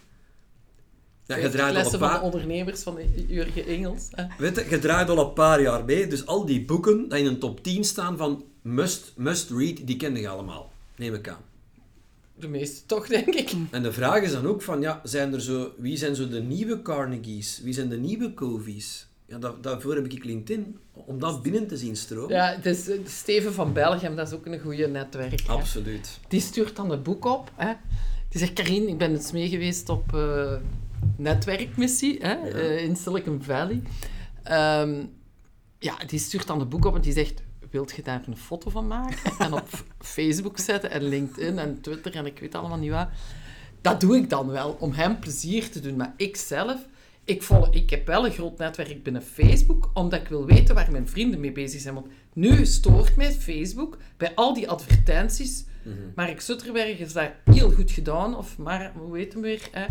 [1.25, 2.19] Ja, je 50 draait al een van paar...
[2.19, 4.09] de ondernemers van Jurgen Engels.
[4.37, 7.25] Weet je, je draait al een paar jaar mee, dus al die boeken die in
[7.25, 10.71] een top 10 staan van must, must read, die ken je allemaal.
[10.95, 11.41] Neem ik aan.
[12.35, 13.51] De meeste toch, denk ik.
[13.71, 16.41] En de vraag is dan ook van, ja, zijn er zo, wie zijn zo de
[16.41, 17.59] nieuwe Carnegies?
[17.63, 19.07] Wie zijn de nieuwe Covies?
[19.33, 22.35] Ja, dat, daarvoor heb ik LinkedIn, om dat binnen te zien stromen.
[22.35, 25.41] Ja, dus Steven van Belgium, dat is ook een goede netwerk.
[25.41, 25.53] hè.
[25.53, 26.19] Absoluut.
[26.27, 27.51] Die stuurt dan een boek op.
[27.55, 27.73] Hè.
[28.29, 30.53] Die zegt, Karin, ik ben eens mee geweest op eh,
[31.17, 33.81] netwerkmissie hè, eh, in Silicon Valley.
[34.43, 35.05] Ehm,
[35.79, 37.41] ja, die stuurt dan een boek op en die zegt,
[37.71, 39.17] wilt je daar een foto van maken?
[39.39, 39.67] En op
[40.15, 43.07] Facebook zetten en LinkedIn en Twitter en ik weet allemaal niet wat.
[43.81, 45.95] Dat doe ik dan wel, om hem plezier te doen.
[45.95, 46.87] Maar ik zelf,
[47.23, 50.91] ik, volg, ik heb wel een groot netwerk binnen Facebook, omdat ik wil weten waar
[50.91, 51.93] mijn vrienden mee bezig zijn.
[51.93, 55.65] Want nu stoort mij Facebook bij al die advertenties.
[56.15, 59.67] Mark Zutterberg is daar heel goed gedaan, of maar, hoe heet hem weer?
[59.71, 59.85] Hè?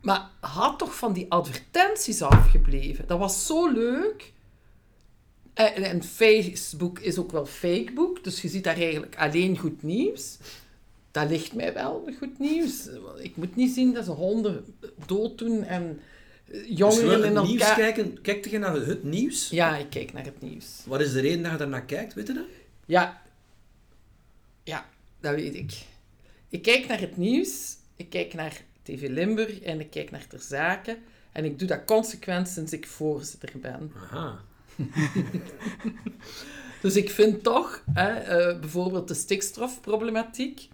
[0.00, 3.06] Maar had toch van die advertenties afgebleven.
[3.06, 4.32] Dat was zo leuk.
[5.54, 10.38] En, en Facebook is ook wel fakebook, dus je ziet daar eigenlijk alleen goed nieuws.
[11.10, 12.88] Dat ligt mij wel, goed nieuws.
[13.20, 14.64] Ik moet niet zien dat ze honden
[15.06, 16.00] dood doen en
[16.50, 19.48] Dus jongeren wil in het nieuws kijken, kijk je naar het nieuws?
[19.48, 20.82] Ja, ik kijk naar het nieuws.
[20.86, 22.44] Wat is de reden dat je daarnaar kijkt, weet je dat?
[22.86, 23.22] Ja.
[24.62, 24.88] Ja,
[25.20, 25.72] dat weet ik.
[26.48, 30.40] Ik kijk naar het nieuws, ik kijk naar TV Limburg en ik kijk naar ter
[30.40, 30.98] zaken.
[31.32, 33.92] En ik doe dat consequent sinds ik voorzitter ben.
[33.96, 34.40] Aha.
[36.80, 40.68] Dus ik vind toch, hè, eh, bijvoorbeeld de stikstofproblematiek,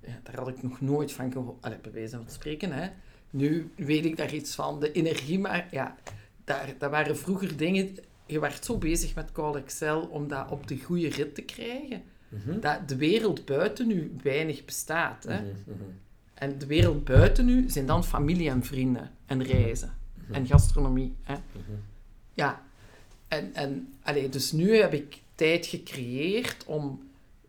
[0.00, 2.72] ja, daar had ik nog nooit van gehoord, Allee, bij wijze van spreken.
[2.72, 2.88] Hè.
[3.30, 4.80] Nu weet ik daar iets van.
[4.80, 5.96] De energie, maar ja,
[6.44, 7.96] daar, dat waren vroeger dingen...
[8.26, 12.02] Je werd zo bezig met Call Excel om dat op de goede rit te krijgen.
[12.60, 15.24] Dat de wereld buiten nu weinig bestaat.
[15.24, 15.52] Hè.
[16.34, 19.94] En de wereld buiten nu zijn dan familie en vrienden en reizen
[20.30, 21.14] en gastronomie.
[21.22, 21.34] Hè.
[22.34, 22.62] Ja,
[23.28, 27.08] en, en allee, dus nu heb ik tijd gecreëerd om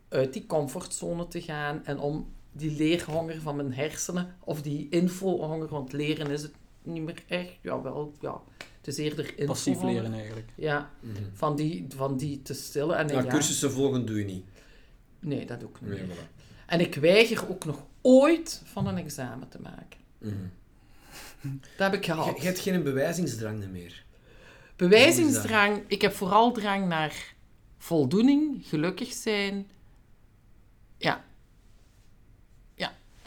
[0.10, 5.68] uit die comfortzone te gaan en om die leerhonger van mijn hersenen, of die infohonger,
[5.68, 8.42] want leren is het niet meer echt, ja wel, ja,
[8.78, 9.46] het is eerder infohonger.
[9.48, 10.52] Passief leren eigenlijk.
[10.56, 10.90] Ja,
[11.34, 12.98] van die, van die te stillen.
[12.98, 14.46] En Nou, ja, cursussen volgen doe je niet.
[15.20, 15.90] Nee, dat ook niet.
[15.90, 16.16] Nee, meer.
[16.16, 16.66] voilà.
[16.66, 20.00] En ik weiger ook nog ooit van een examen te maken.
[20.18, 20.34] Mhm.
[21.78, 22.38] Dat heb ik Je, gehad.
[22.38, 24.04] je hebt geen bewijzingsdrang meer.
[24.76, 27.34] Bewijzingsdrang, ik heb vooral drang naar
[27.78, 29.68] voldoening, gelukkig zijn.
[30.98, 31.24] Ja.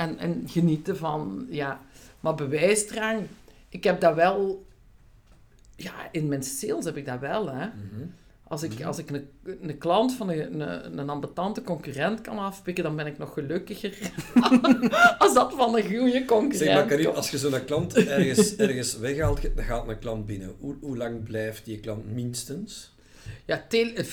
[0.08, 1.80] En, en genieten van, ja.
[2.20, 3.20] Maar bewijsdrang,
[3.68, 4.66] ik heb dat wel...
[5.76, 7.68] Ja, in mijn sales heb ik dat wel, hè.
[8.48, 9.28] Als ik, als ik een,
[9.60, 14.10] een klant van een, een, een ambetante concurrent kan afpikken, dan ben ik nog gelukkiger
[15.18, 17.16] als dat van een goede concurrent Zeg maar, Karin, komt.
[17.16, 20.54] als je zo'n klant ergens, ergens weghaalt, dan gaat een klant binnen.
[20.58, 22.92] Hoe, hoe lang blijft die klant minstens?
[23.44, 24.04] Ja, eh,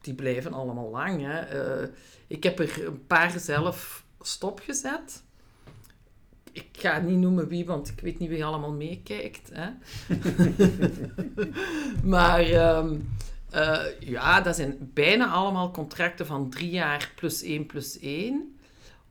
[0.00, 1.22] die blijven allemaal lang.
[1.22, 1.40] Hè.
[1.40, 1.88] Eh,
[2.26, 5.22] ik heb er een paar zelf stopgezet.
[6.52, 9.50] Ik ga niet noemen wie, want ik weet niet wie allemaal meekijkt.
[9.52, 9.70] Hè.
[12.16, 12.96] maar ehm,
[13.50, 18.54] eh, ja, dat zijn bijna allemaal contracten van drie jaar plus één plus één.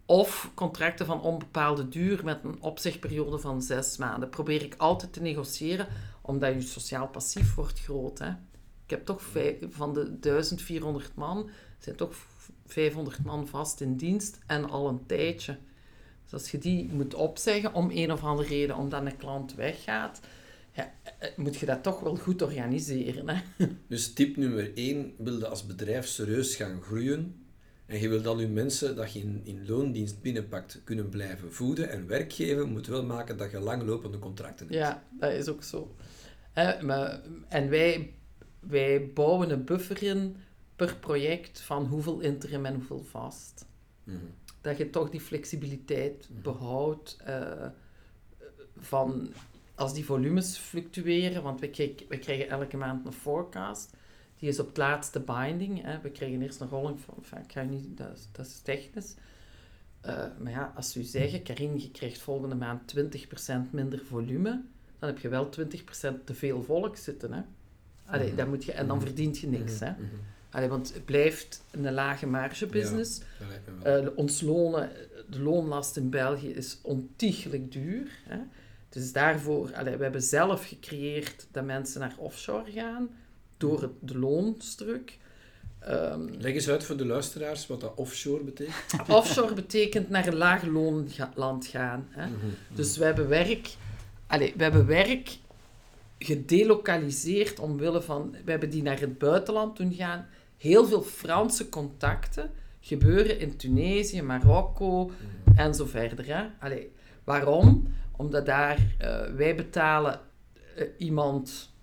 [0.05, 4.29] Of contracten van onbepaalde duur met een opzegperiode van zes maanden.
[4.29, 5.87] Probeer ik altijd te negociëren,
[6.21, 8.19] omdat je sociaal passief wordt groot.
[8.19, 8.29] Hè.
[8.83, 9.21] Ik heb toch
[9.69, 12.15] van de 1400 man zijn toch
[12.71, 15.57] 500 man vast in dienst en al een tijdje.
[16.23, 20.19] Dus als je die moet opzeggen om een of andere reden, omdat een klant weggaat,
[20.71, 23.29] ja, eh, moet je dat toch wel goed organiseren.
[23.29, 23.41] Hè?
[23.87, 27.35] Dus tip nummer 1, wil je als bedrijf serieus gaan groeien
[27.85, 31.89] en je wilt al je mensen dat je in, in loondienst binnenpakt kunnen blijven voeden
[31.89, 34.79] en werk geven, moet wel maken dat je langlopende contracten hebt.
[34.79, 35.95] Ja, dat is ook zo.
[36.81, 38.13] Maar, en wij,
[38.59, 40.35] wij bouwen een buffer in
[40.79, 43.65] per project van hoeveel interim en hoeveel vast.
[44.03, 44.17] Mhm.
[44.61, 47.67] Dat je toch die flexibiliteit behoudt eh,
[48.77, 49.27] van
[49.75, 53.93] als die volumes fluctueren, want we krijgen, we krijgen elke maand een forecast.
[54.39, 55.81] Die is op het laatste binding.
[55.83, 55.99] Hè.
[56.01, 59.15] We krijgen eerst een rolling van, enfin, ik ga niet, dat, is- dat is technisch.
[60.01, 64.61] Eh, maar ja, als u zeggen, Karin, je krijgt volgende maand 20% minder volume,
[64.99, 67.33] dan heb je wel 20% te veel volk zitten.
[67.33, 67.41] Hè.
[68.05, 68.35] Allee, Mhm.
[68.35, 69.79] dan moet je, en dan verdient je niks.
[69.79, 69.91] Hè.
[70.49, 70.57] Mhm, mhm.
[70.57, 73.21] Allee, want het blijft een lage marge business.
[73.83, 74.91] Eh, ons lonen,
[75.29, 78.09] de loonlast in België is ontiegelijk duur.
[78.23, 78.37] Hè.
[78.89, 83.09] Dus daarvoor, allee, we hebben zelf gecreëerd dat mensen naar offshore gaan
[83.57, 85.17] door het, de loonstruk.
[85.79, 88.75] Ehm, Leg eens uit voor de luisteraars wat dat offshore betekent.
[89.07, 92.07] offshore betekent naar een laag loonland gaan.
[92.09, 92.25] Hè.
[92.27, 92.35] Mhm.
[92.73, 93.69] Dus we hebben werk,
[94.27, 95.37] allee, we hebben werk
[96.19, 100.27] gedelokaliseerd omwille van, we hebben die naar het buitenland doen gaan.
[100.59, 105.11] Heel veel Franse contacten gebeuren in Tunesië, Marokko
[105.55, 106.25] en zo verder.
[106.25, 106.47] Hè.
[106.59, 106.91] Allee,
[107.23, 107.93] waarom?
[108.17, 110.19] Omdat daar, eh, wij betalen
[110.75, 111.73] eh, iemand,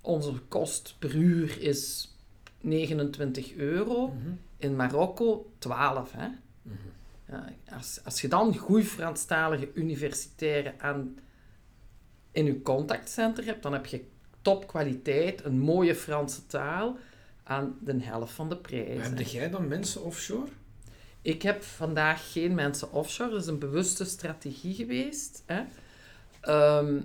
[0.00, 2.14] onze kost per uur is
[2.60, 4.08] 29 euro.
[4.08, 4.32] Mhm.
[4.56, 6.12] In Marokko 12.
[6.12, 6.28] Hè.
[7.28, 11.18] Ja, als, als je dan goed Franstalige universitaire aan,
[12.30, 14.04] in je contactcenter hebt, dan heb je
[14.42, 16.96] topkwaliteit, een mooie Franse taal,
[17.42, 19.02] aan de helft van de prijs.
[19.02, 20.48] Heb jij dan mensen offshore?
[21.22, 25.42] Ik heb vandaag geen mensen offshore, dat is een bewuste strategie geweest.
[25.46, 25.62] Hè.
[26.40, 27.00] Ehm,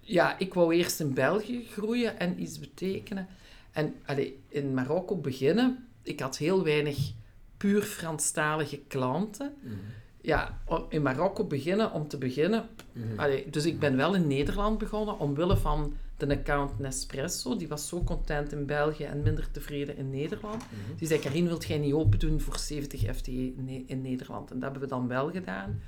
[0.00, 3.28] ja, ik wou eerst in België groeien en iets betekenen.
[3.72, 5.88] En allee, in Marokko beginnen.
[6.02, 7.12] Ik had heel weinig
[7.56, 9.54] puur Franstalige klanten.
[9.60, 9.74] Mhm.
[10.20, 12.68] Ja, in Marokko beginnen om te beginnen.
[12.92, 13.18] Mhm.
[13.20, 15.96] Allee, dus ik ben wel in Nederland begonnen omwille van
[16.28, 17.56] de account Nespresso.
[17.56, 20.62] Die was zo content in België en minder tevreden in Nederland.
[20.62, 20.96] Mhm.
[20.96, 24.50] Die zei, Karin, wilt jij niet open doen voor 70 FTE in Ne- in Nederland?
[24.50, 25.80] En dat hebben we dan wel gedaan.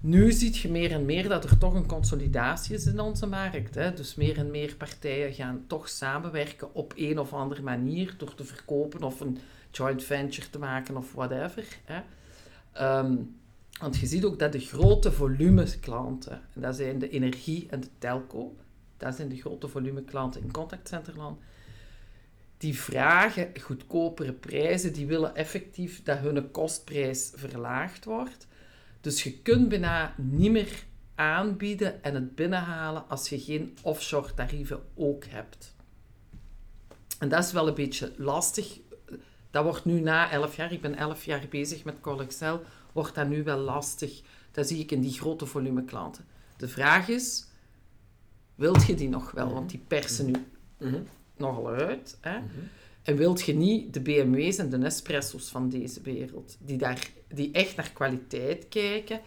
[0.00, 3.74] Nu zie je meer en meer dat er toch een consolidatie is in onze markt.
[3.74, 3.94] Hè?
[3.94, 8.44] Dus meer en meer partijen gaan toch samenwerken op een of andere manier door te
[8.44, 9.38] verkopen of een
[9.70, 11.64] joint venture te maken of whatever.
[11.84, 12.00] Hè?
[12.72, 13.16] Ehm,
[13.80, 17.88] want je ziet ook dat de grote volumeklanten, en dat zijn de energie en de
[17.98, 18.56] telco,
[18.98, 21.38] dat zijn de grote volumeklanten in contactcenterland,
[22.58, 28.46] die vragen goedkopere prijzen, die willen effectief dat hun kostprijs verlaagd wordt.
[29.00, 30.84] Dus je kunt bijna niet meer
[31.14, 35.74] aanbieden en het binnenhalen als je geen offshore tarieven ook hebt.
[37.18, 38.78] En dat is wel een beetje lastig.
[39.50, 43.28] Dat wordt nu na 11 jaar, ik ben 11 jaar bezig met Colexcel, wordt dat
[43.28, 44.20] nu wel lastig.
[44.50, 46.24] Dat zie ik in die grote volume klanten.
[46.56, 47.46] De vraag is,
[48.58, 49.52] wilt je die nog wel?
[49.52, 50.32] Want die persen nu
[50.78, 51.00] Mhm.
[51.36, 52.18] nogal uit.
[52.20, 52.38] Hè?
[52.38, 52.46] Mhm.
[53.02, 57.52] En wilt je niet de BMW's en de Nespresso's van deze wereld, die, daar, die
[57.52, 59.20] echt naar kwaliteit kijken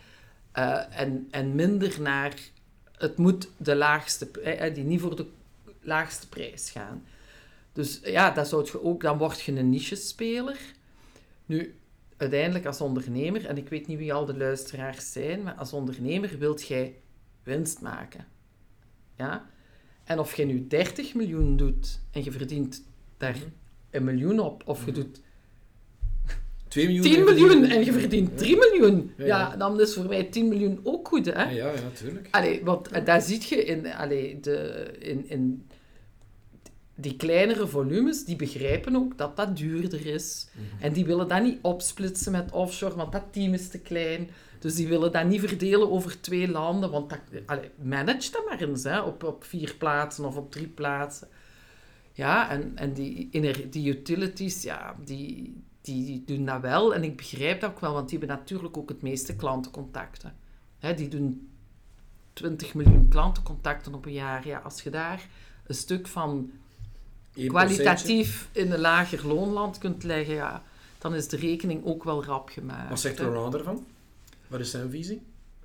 [0.51, 2.33] eh, en, en minder naar
[2.97, 5.25] het moet de laagste, eh, eh, die niet voor de
[5.81, 7.03] laagste prijs gaan.
[7.73, 10.57] Dus ja, dat zou je ook, dan word je een niche-speler.
[11.45, 11.75] Nu,
[12.17, 16.37] uiteindelijk als ondernemer, en ik weet niet wie al de luisteraars zijn, maar als ondernemer
[16.37, 16.95] wilt jij
[17.43, 18.25] winst maken.
[19.17, 19.49] Ja?
[20.03, 22.83] En of je nu 30 miljoen doet en je verdient
[23.17, 23.37] daar
[23.89, 25.21] een miljoen op, of je doet
[26.67, 27.03] 2 miljoen.
[27.03, 29.55] 10 en miljoen en je verdient 3 miljoen, Ja, ja, ja.
[29.55, 31.43] dan is voor mij 10 miljoen ook goed, hè?
[31.43, 32.27] Ja, ja, ja, tuurlijk.
[32.31, 35.65] Allee, want eh, daar zie je in, allee, de, in, in
[37.01, 40.47] die kleinere volumes, die begrijpen ook dat dat duurder is.
[40.51, 40.83] Mhm.
[40.83, 44.29] En die willen dat niet opsplitsen met offshore, want dat team is te klein.
[44.59, 48.61] Dus die willen dat niet verdelen over twee landen, want dat, allee, manage dat maar
[48.61, 51.27] eens, hè, op, op vier plaatsen of op drie plaatsen.
[52.13, 53.29] Ja, en, en die,
[53.69, 56.93] die utilities, ja, die, die, die doen dat wel.
[56.93, 60.35] En ik begrijp dat ook wel, want die hebben natuurlijk ook het meeste klantencontacten.
[60.79, 61.49] Hè, die doen
[62.33, 64.47] 20 miljoen klantencontacten op een jaar.
[64.47, 65.27] Ja, als je daar
[65.67, 66.70] een stuk van 1%.
[67.33, 70.63] Kwalitatief in een lager loonland kunt leggen, ja,
[70.97, 72.89] dan is de rekening ook wel rap gemaakt.
[72.89, 73.19] Wat zegt.
[73.19, 73.85] Roland ervan?
[74.47, 75.21] Wat is zijn visie?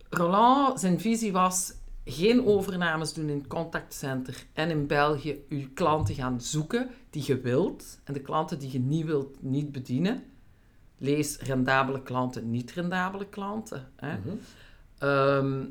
[0.08, 1.72] Roland, zijn visie was,
[2.04, 7.40] geen overnames doen in het contactcenter en in België je klanten gaan zoeken die je
[7.40, 10.22] wilt en de klanten die je niet wilt niet bedienen.
[10.98, 13.88] Lees rendabele klanten, niet rendabele klanten.
[13.96, 14.18] Hè.
[14.18, 14.36] Mhm.
[14.98, 15.64] Ehm,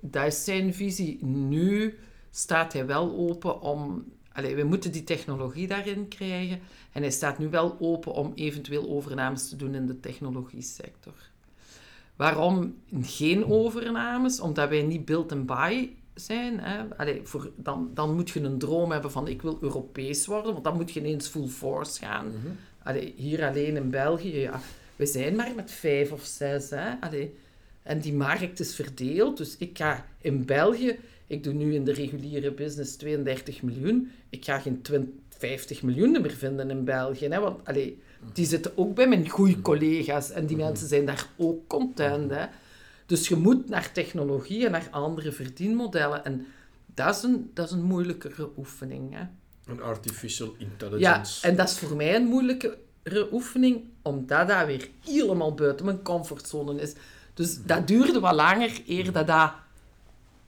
[0.00, 1.24] dat is zijn visie.
[1.24, 1.98] Nu
[2.30, 4.04] staat hij wel open om...
[4.36, 6.60] Allee, we moeten die technologie daarin krijgen.
[6.92, 11.14] En hij staat nu wel open om eventueel overnames te doen in de technologie-sector.
[12.16, 14.40] Waarom geen overnames?
[14.40, 16.60] Omdat wij niet build and buy zijn.
[16.60, 16.96] Hè?
[16.96, 20.64] Allee, voor, dan, dan moet je een droom hebben van ik wil Europees worden, want
[20.64, 22.26] dan moet je ineens full force gaan.
[22.26, 22.52] Mhm.
[22.82, 24.60] Allee, hier alleen in België, ja,
[24.96, 26.70] we zijn maar met vijf of zes.
[26.70, 27.00] Hè?
[27.00, 27.34] Allee,
[27.82, 29.36] en die markt is verdeeld.
[29.36, 34.10] Dus ik ga in België, ik doe nu in de reguliere business 32 miljoen.
[34.30, 37.26] Ik ga geen 20, 50 miljoen meer vinden in België.
[37.28, 37.40] Hè?
[37.40, 41.66] Want allee, die zitten ook bij mijn goede collega's en die mensen zijn daar ook
[41.68, 42.30] content.
[42.30, 42.46] Hè?
[43.06, 46.24] Dus je moet naar technologie en naar andere verdienmodellen.
[46.24, 46.46] En
[46.94, 49.14] dat is een, dat is een moeilijkere oefening.
[49.14, 49.22] Hè?
[49.72, 51.46] Een artificial Ja, intelligence.
[51.48, 56.80] en dat is voor mij een moeilijkere oefening, omdat dat weer helemaal buiten mijn comfortzone
[56.80, 56.92] is.
[57.34, 59.52] Dus dat duurde wat langer eer dat dat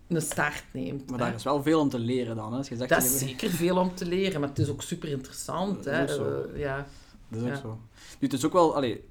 [0.09, 1.11] een start neemt.
[1.11, 1.25] Maar hè.
[1.25, 2.53] daar is wel veel om te leren dan.
[2.53, 2.59] Hè.
[2.59, 5.85] Je zegt, Dat is zeker veel om te leren, maar het is ook super interessant.
[5.85, 5.99] Hè.
[6.01, 6.43] Dat is zo.
[6.55, 6.87] Eh, ja.
[7.29, 7.61] Dat is ook Ja.
[7.61, 7.79] zo.
[8.19, 8.75] Nu, het is ook wel...
[8.77, 9.05] Allee,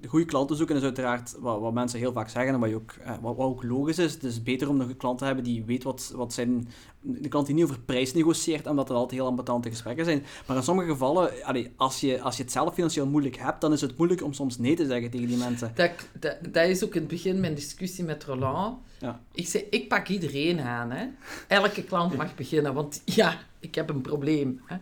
[0.00, 2.74] de goede klanten zoeken is uiteraard wat, wat mensen heel vaak zeggen en wat, je
[2.74, 4.12] ook, eh, wat, wat ook logisch is.
[4.12, 6.68] Het is beter om een klant te hebben die weet wat, wat zijn...
[7.00, 10.24] De klant die niet over prijs negocieert, omdat er altijd heel ambetante gesprekken zijn.
[10.46, 13.72] Maar in sommige gevallen, allee, als, je, als je het zelf financieel moeilijk hebt, dan
[13.72, 15.72] is het moeilijk om soms nee te zeggen tegen die mensen.
[15.74, 18.78] Dat, dat, dat is ook in het begin mijn discussie met Roland.
[18.98, 19.20] Ja.
[19.32, 20.90] Ik zei, ik pak iedereen aan.
[20.90, 21.06] Hè.
[21.48, 24.60] Elke klant mag beginnen, want ja, ik heb een probleem.
[24.64, 24.76] Hè.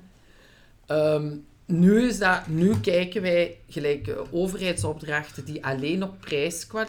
[0.86, 1.36] Ehm,
[1.68, 6.66] nu, is dat, nu kijken wij gelijk eh, overheidsopdrachten die alleen op prijs...
[6.66, 6.86] eh,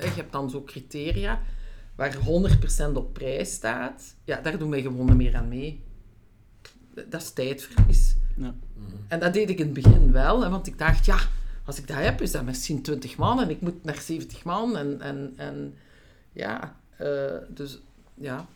[0.00, 1.40] je hebt dan zo criteria
[1.94, 2.16] waar
[2.90, 4.14] 100% op prijs staat.
[4.24, 5.84] Ja, daar doen wij gewoon niet meer aan mee.
[7.08, 8.16] Dat is tijdverlies.
[8.36, 8.54] Ja.
[9.08, 11.18] En dat deed ik in het begin wel, hè, want ik dacht, ja,
[11.64, 14.76] als ik dat heb, is dat misschien 20 man en ik moet naar 70 man.
[14.76, 15.74] En, en, en
[16.32, 17.80] ja, eh, dus
[18.14, 18.48] ja.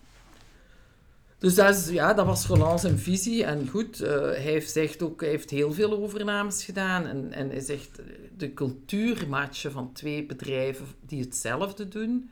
[1.40, 3.44] Dus dat, is, ja, dat was Roland zijn visie.
[3.44, 7.07] En goed, eh, hij heeft zegt ook, hij heeft heel veel overnames gedaan.
[7.07, 12.31] En, en hij zegt, eh, de cultuurmatchen van twee bedrijven die hetzelfde doen,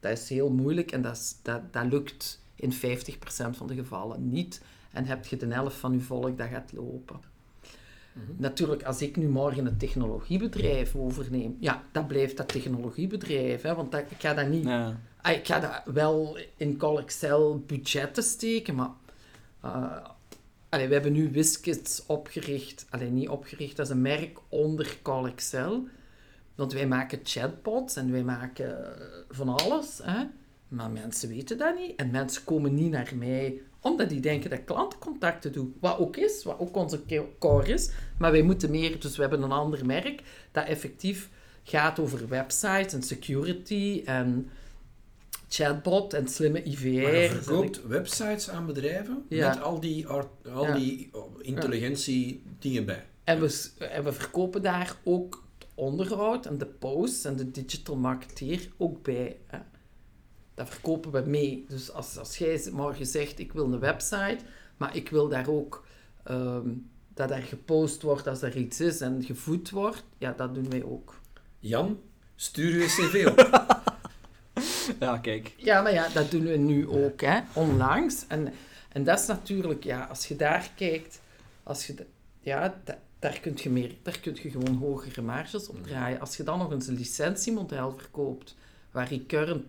[0.00, 0.92] dat is heel moeilijk.
[0.92, 2.76] En dat, is, dat, dat lukt in 50%
[3.50, 4.62] van de gevallen niet.
[4.92, 7.20] En heb je de helft van je volk dat gaat lopen.
[8.36, 13.62] Natuurlijk, als ik nu morgen een technologiebedrijf overneem, ja, dan blijft dat technologiebedrijf.
[13.62, 14.64] Hè, want dat, ik ga dat niet...
[14.64, 15.00] Ja.
[15.22, 18.90] Ah, ik ga dat wel in Call Excel budgetten steken, maar...
[20.68, 22.86] allee, we hebben nu Wiskits opgericht.
[22.90, 25.88] Alleen niet opgericht, is een merk onder Call Excel.
[26.54, 28.96] Want wij maken chatbots en wij maken
[29.28, 30.00] van alles.
[30.02, 30.24] Hè?
[30.68, 31.96] Maar mensen weten dat niet.
[31.96, 35.68] En mensen komen niet naar mij omdat die denken dat klantcontacten doe.
[35.80, 37.00] Wat ook is, wat ook onze
[37.38, 37.90] core is.
[38.18, 39.00] Maar wij moeten meer...
[39.00, 41.30] Dus we hebben een ander merk dat effectief
[41.62, 44.50] gaat over websites en security en
[45.52, 47.02] chatbot en slimme IVR.
[47.02, 49.48] Maar je verkoopt websites aan bedrijven Ja.
[49.48, 50.74] met al die, art- al Ja.
[50.74, 53.06] die oh, intelligentie dingen bij.
[53.24, 57.96] En we, en we verkopen daar ook het onderhoud en de posts en de digital
[57.96, 59.36] marketeer ook bij.
[59.46, 59.58] Hè.
[60.54, 61.64] Dat verkopen we mee.
[61.68, 64.38] Dus als, als jij morgen zegt, ik wil een website,
[64.76, 65.86] maar ik wil daar ook
[66.24, 66.68] ehm,
[67.14, 70.84] dat er gepost wordt als er iets is en gevoed wordt, ja, dat doen wij
[70.84, 71.20] ook.
[71.58, 72.00] Jan,
[72.36, 73.38] stuur je cv op.
[75.00, 75.54] ja, kijk.
[75.56, 78.26] Ja, maar ja, dat doen we nu ook, hè, onlangs.
[78.26, 78.52] En,
[78.92, 81.20] en dat is natuurlijk, ja, als je daar kijkt,
[81.62, 82.06] als je,
[82.40, 86.20] ja, da- daar kun je meer, daar kun je gewoon hogere marges op draaien.
[86.20, 88.56] Als je dan nog eens een licentiemodel verkoopt,
[88.90, 89.64] waar recurrent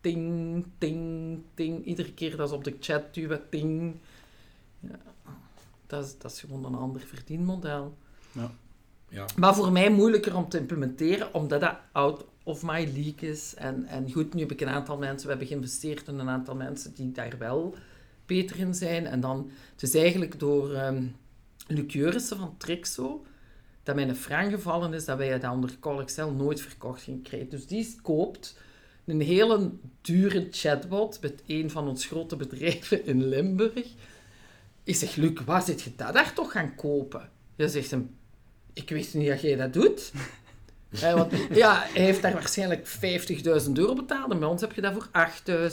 [0.00, 3.96] ting, ting, ting, iedere keer dat ze op de chat duwen, ting.
[4.80, 4.98] Ja,
[5.86, 7.96] dat, is, dat is gewoon een ander verdienmodel.
[8.32, 8.50] Ja.
[9.36, 13.54] Maar voor mij moeilijker om te implementeren, omdat dat out of my league is.
[13.54, 16.54] En, en goed, nu heb ik een aantal mensen, we hebben geïnvesteerd in een aantal
[16.54, 17.74] mensen die daar wel
[18.26, 19.06] beter in zijn.
[19.06, 21.04] En dan, het is eigenlijk door ehm
[21.66, 23.24] Luc Jurissen van Trixo,
[23.82, 27.22] dat mij een frank gevallen is dat wij dat onder Call Excel nooit verkocht gingen
[27.22, 27.48] krijgen.
[27.48, 28.58] Dus die koopt
[29.04, 29.70] een hele
[30.00, 33.86] dure chatbot met een van ons grote bedrijven in Limburg.
[34.84, 37.30] Ik zeg, Luc, waar zit je dat daar toch gaan kopen?
[37.56, 38.16] Je zegt hem,
[38.72, 40.12] ik wist niet dat jij dat doet.
[40.90, 42.86] Eh, want, ja, hij heeft daar waarschijnlijk
[43.66, 45.08] 50.000 euro betaald en bij ons heb je dat voor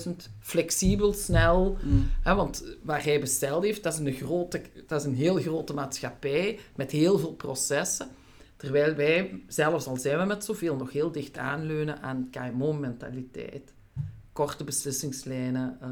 [0.07, 0.30] 8.000.
[0.39, 1.78] Flexibel, snel.
[1.82, 2.09] Mm.
[2.24, 6.59] Want waar hij besteld heeft, dat is, een grote, dat is een heel grote maatschappij
[6.76, 8.07] met heel veel processen.
[8.55, 13.74] Terwijl wij, zelfs al zijn we met zoveel, nog heel dicht aanleunen aan KMO-mentaliteit.
[14.32, 15.89] korte beslissingslijnen, eh,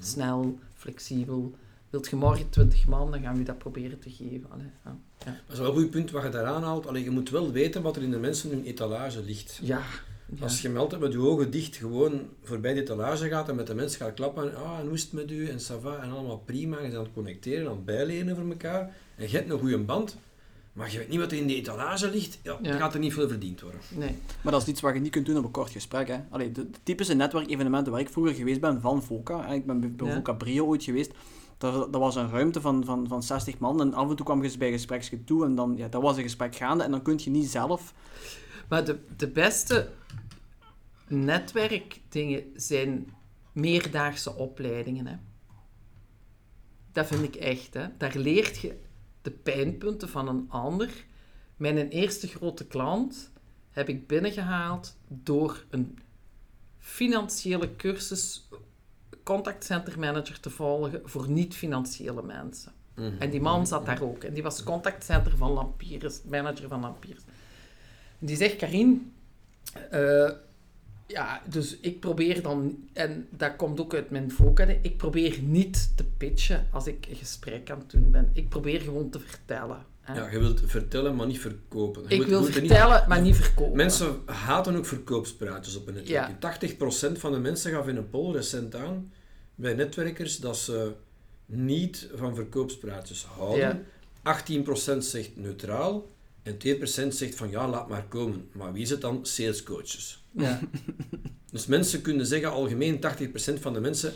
[0.00, 1.54] snel, flexibel.
[1.94, 4.50] Wilt je morgen 20 man, dan gaan we dat proberen te geven.
[4.50, 4.96] Allee, ja.
[5.24, 5.40] Ja.
[5.46, 6.86] Dat is wel een goed punt wat je daar aanhaalt.
[6.86, 9.58] Alleen je moet wel weten wat er in de mensen hun etalage ligt.
[9.62, 9.82] Ja.
[10.34, 10.42] ja.
[10.42, 13.74] Als je altijd met je ogen dicht gewoon voorbij de etalage gaat en met de
[13.74, 16.38] mensen gaat klappen, ah, en hoe is het met u, en ça va, en allemaal
[16.38, 19.58] prima, je bent aan het connecteren, aan het bijlenen voor elkaar, en je hebt een
[19.58, 20.16] goede band,
[20.72, 22.70] maar je weet niet wat er in die etalage ligt, ja, Ja.
[22.70, 23.80] dan gaat er niet veel verdiend worden.
[23.90, 24.16] Nee.
[24.42, 26.08] Maar dat is iets wat je niet kunt doen op een kort gesprek.
[26.08, 26.18] Hè.
[26.30, 29.90] Allee, de, de typische netwerkevenementen waar ik vroeger geweest ben van VOCA, ik ben bij,
[29.90, 30.14] bij Ja.
[30.14, 31.12] VOCA Brio ooit geweest,
[31.58, 34.58] dat was een ruimte van, van, van 60 man en af en toe kwam je
[34.58, 37.30] bij gespreksje toe en dan ja, dat was een gesprek gaande en dan kun je
[37.30, 37.94] niet zelf...
[38.68, 39.90] Maar de, de beste
[41.06, 43.14] netwerkdingen zijn
[43.52, 45.06] meerdaagse opleidingen.
[45.06, 45.16] Hè.
[46.92, 47.74] Dat vind ik echt.
[47.74, 47.86] Hè.
[47.98, 48.78] Daar leert je
[49.22, 51.04] de pijnpunten van een ander.
[51.56, 53.32] Mijn eerste grote klant
[53.70, 55.98] heb ik binnengehaald door een
[56.78, 58.48] financiële cursus
[59.24, 62.72] contactcenter manager te volgen voor niet-financiële mensen.
[63.18, 64.24] En die man zat daar ook.
[64.24, 67.22] En die was contactcenter van Lampiers, manager van Lampiers.
[68.18, 69.12] En die zegt, Karin,
[69.90, 70.30] eh,
[71.06, 75.96] ja, dus ik probeer dan, en dat komt ook uit mijn hè, ik probeer niet
[75.96, 78.30] te pitchen als ik een gesprek aan het doen ben.
[78.32, 79.78] Ik probeer gewoon te vertellen.
[80.04, 80.14] Hè.
[80.14, 82.02] Ja, je wilt vertellen, maar niet verkopen.
[82.02, 83.76] Je ik moet- wil je moet er niet- vertellen, maar niet verkopen.
[83.76, 86.28] Mensen haten ook verkoopspraatjes op een netwerk.
[86.28, 86.36] Ja.
[86.38, 89.12] 80% van de mensen gaf in een poll recent aan
[89.54, 90.92] bij netwerkers dat ze
[91.46, 93.58] niet van verkoopspraatjes houden.
[93.58, 93.80] Ja.
[94.22, 96.10] 18% zegt neutraal
[96.42, 98.48] en 2% zegt van ja, laat maar komen.
[98.52, 99.18] Maar wie is het dan?
[99.26, 100.24] Salescoaches.
[100.32, 100.60] Ja.
[101.50, 104.12] Dus mensen kunnen zeggen, algemeen 80% van de mensen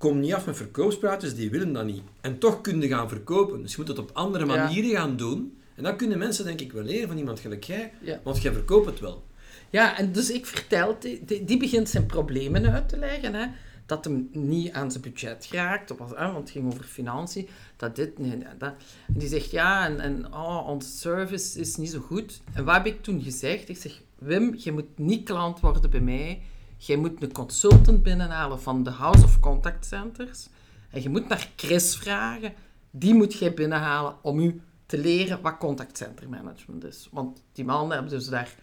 [0.00, 2.02] kom niet af met verkoopspraatjes, die willen dat niet.
[2.20, 3.62] En toch kun je gaan verkopen.
[3.62, 4.54] Dus je moet het op andere Ja.
[4.56, 5.58] manieren gaan doen.
[5.74, 8.20] En dan kunnen mensen denk ik wel leren van iemand gelijk jij, Ja.
[8.24, 9.24] want jij verkoopt het wel.
[9.70, 13.34] Ja, en dus ik vertel, die, die, die begint zijn problemen uit te leggen.
[13.34, 13.46] Hè.
[13.86, 17.48] Dat hem niet aan zijn budget geraakt, of, was- hè, want het ging over financiën.
[17.76, 18.72] Dat dit, nee, nee, dat.
[19.06, 22.40] En die zegt, ja, en, en oh, onze service is niet zo goed.
[22.52, 23.68] En wat heb ik toen gezegd?
[23.68, 26.42] Ik zeg, Wim, je moet niet klant worden bij mij.
[26.82, 30.48] Jij moet een consultant binnenhalen van de House of Contact Centers.
[30.90, 32.52] En je moet naar Chris vragen.
[32.90, 37.08] Die moet jij binnenhalen om u te leren wat contact center management is.
[37.10, 38.54] Want die mannen hebben dus daar...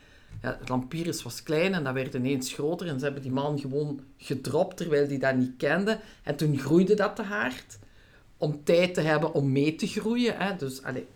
[0.41, 2.87] Ja, het was klein en dat werd ineens groter.
[2.87, 5.99] En ze hebben die man gewoon gedropt, terwijl die dat niet kende.
[6.23, 7.79] En toen groeide dat te hard.
[8.37, 10.37] Om tijd te hebben om mee te groeien.
[10.37, 10.55] Hè.
[10.55, 11.07] Dus, allee.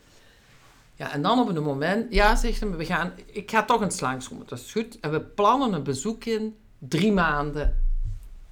[0.95, 2.13] Ja, en dan op een moment...
[2.13, 3.13] Ja, zegt hij, we gaan...
[3.25, 4.99] Ik ga toch eens langskomen, dat is goed.
[4.99, 6.55] En we plannen een bezoek in
[6.87, 7.83] drie maanden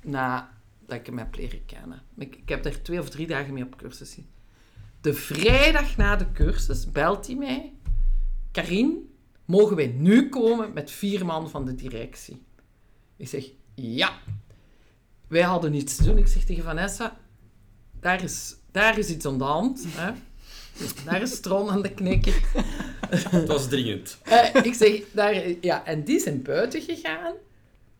[0.01, 0.51] na
[0.85, 2.01] dat ik hem heb leren kennen.
[2.17, 4.27] Ik, ik heb daar twee of drie dagen mee op cursus gezien.
[5.01, 7.73] De vrijdag na de cursus belt hij mij.
[8.51, 9.13] Karin,
[9.45, 12.43] mogen wij nu komen met vier man van de directie?
[13.15, 14.17] Ik zeg, ja.
[15.27, 16.17] Wij hadden niets te doen.
[16.17, 17.17] Ik zeg tegen Vanessa,
[17.99, 19.85] daar is, daar is iets aan de hand.
[19.87, 20.11] Hè?
[21.05, 22.41] Daar is Tron aan de knikker.
[23.07, 24.17] Het was dringend.
[24.23, 27.33] Eh, ik zeg, daar, ja, en die zijn buiten gegaan.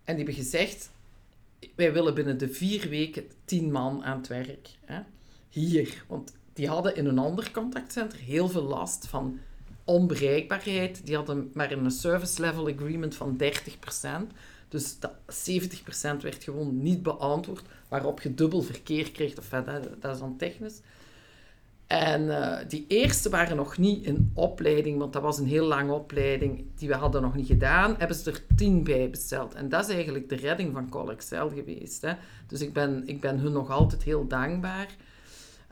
[0.10, 0.92] En die hebben gezegd,
[1.76, 4.70] wij willen binnen de vier weken tien man aan het werk.
[4.86, 5.00] Hè?
[5.50, 6.04] Hier.
[6.08, 9.40] Want die hadden in een ander contactcenter heel veel last van
[9.84, 11.06] onbereikbaarheid.
[11.06, 14.36] Die hadden maar een service level agreement van 30%.
[14.68, 15.12] Dus dat
[15.50, 19.38] 70% werd gewoon niet beantwoord, waarop je dubbel verkeer kreeg.
[19.38, 20.80] Of, dat, dat is dan technisch.
[21.90, 25.94] En eh, die eerste waren nog niet in opleiding, want dat was een heel lange
[25.94, 27.96] opleiding die we hadden nog niet gedaan.
[27.98, 29.54] Hebben ze er tien bij besteld.
[29.54, 32.02] En dat is eigenlijk de redding van Colexcel geweest.
[32.02, 32.14] Hè.
[32.48, 34.96] Dus ik ben, ik ben hun nog altijd heel dankbaar.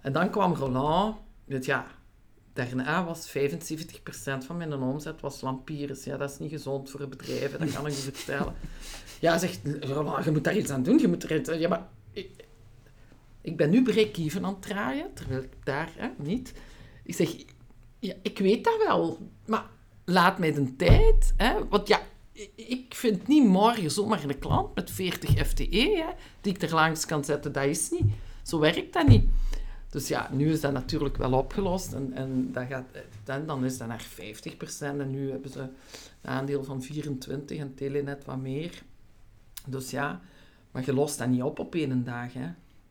[0.01, 1.15] En dan kwam Roland.
[1.45, 1.85] Dus ja,
[2.53, 3.33] daarna was 75%
[4.45, 6.03] van mijn omzet was Lampires.
[6.03, 8.53] Ja, dat is niet gezond voor bedrijven, dat kan ik je vertellen.
[9.19, 10.99] Ja, zegt Roland, je moet daar iets aan doen.
[10.99, 11.49] Je moet er iets...
[11.49, 11.87] Ja, maar...
[13.41, 16.53] Ik, ben nu break-even aan het draaien, terwijl ik daar hè, niet.
[17.03, 17.35] Ik zeg,
[17.99, 19.65] ja, ik weet dat wel, maar
[20.05, 21.33] laat mij de tijd.
[21.37, 22.01] Hè, want ja,
[22.55, 27.05] ik- vind niet morgen zomaar een klant met 40 FTE hè, die ik er langs
[27.05, 27.51] kan zetten.
[27.51, 28.05] Dat is niet.
[28.43, 29.25] Zo werkt dat niet.
[29.89, 32.85] Dus ja, nu is dat natuurlijk wel opgelost en, en dat gaat,
[33.23, 34.79] dan, dan is dat naar 50%.
[34.79, 35.69] En nu hebben ze een
[36.31, 38.81] aandeel van 24 en Telenet wat meer.
[39.65, 40.21] Dus ja,
[40.71, 42.33] maar je lost dat niet op op één dag.
[42.33, 42.47] Hè.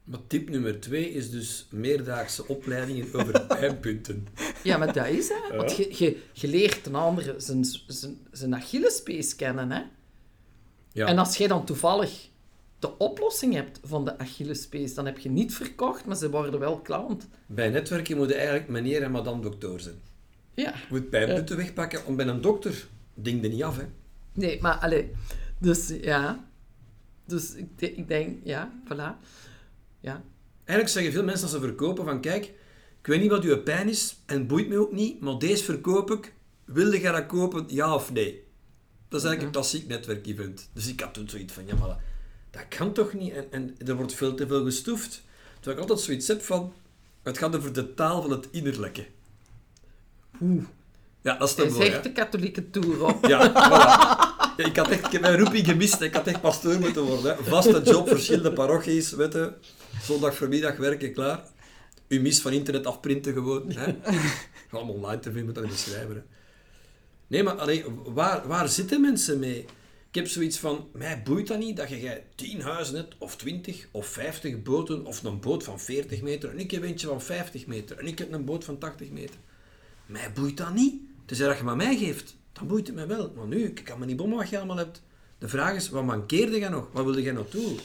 [0.07, 4.27] Maar tip nummer twee is dus meerdaagse opleidingen over pijnpunten.
[4.63, 5.57] Ja, maar dat is hè.
[5.57, 9.71] Want je, je, je leert een andere zijn, zijn, zijn Achillespees kennen.
[9.71, 9.83] Hè.
[10.93, 11.07] Ja.
[11.07, 12.29] En als jij dan toevallig
[12.79, 16.79] de oplossing hebt van de Achillespees, dan heb je niet verkocht, maar ze worden wel
[16.79, 17.29] klant.
[17.47, 20.01] Bij netwerken moet je eigenlijk meneer en madame dokter zijn.
[20.55, 20.71] Ja.
[20.75, 23.77] Je moet pijnpunten wegpakken, want bij een dokter ding je niet af.
[23.77, 23.85] Hè.
[24.33, 25.11] Nee, maar allee.
[25.59, 26.45] Dus ja.
[27.25, 29.25] Dus ik, ik denk, ja, voilà.
[30.07, 30.23] Ja.
[30.65, 32.45] Eigenlijk zeggen veel mensen als ze verkopen van kijk,
[33.01, 35.65] ik weet niet wat uw pijn is en het boeit me ook niet, maar deze
[35.65, 36.35] verkoop ik.
[36.65, 38.45] Wilde je dat kopen, ja of nee?
[39.09, 40.71] Dat is eigenlijk een klassiek netwerkevent.
[40.73, 42.01] Dus ik had toen zoiets van, ja maar
[42.51, 43.33] dat kan toch niet?
[43.33, 45.23] En, en er wordt veel te veel gestoefd.
[45.55, 46.73] Terwijl ik altijd zoiets heb van,
[47.23, 49.07] het gaat over de taal van het innerlijke.
[50.41, 50.65] Oeh.
[51.23, 52.03] Ja, dat is te mooi, zegt hè?
[52.03, 53.27] de katholieke toer op.
[53.27, 54.35] Ja, voilà.
[54.57, 56.01] Ja, ik, had echt, ik heb mijn roeping gemist.
[56.01, 57.37] Ik had echt pastoor moeten worden.
[57.37, 57.45] Hè.
[57.45, 59.53] Vaste job, verschillende parochies, weet je.
[60.03, 61.45] Zondag voormiddag werken, klaar.
[62.09, 63.73] Uw mis van internet afprinten gewoon.
[63.73, 63.95] Hè.
[64.69, 66.15] Gewoon online te vinden, moet dat beschrijven.
[66.15, 66.23] Hè.
[67.27, 69.65] Nee, maar allee, waar, waar zitten mensen mee?
[70.09, 73.37] Ik heb zoiets van, mij boeit dat niet dat je jij 10 huizen hebt, of
[73.37, 77.23] 20, of 50 boten, of een boot van 40 meter, en ik heb eentje van
[77.23, 79.37] 50 meter, en ik heb een boot van 80 meter.
[80.07, 80.95] Mij boeit dat niet.
[81.25, 83.33] Tenzij dat je maar mij geeft, dan boeit het mij wel.
[83.37, 85.03] Maar nu, ik kan me niet bommen wat je allemaal hebt.
[85.39, 86.89] De vraag is, wat mankeerde jij nog?
[86.93, 87.77] Wat wilde jij naartoe?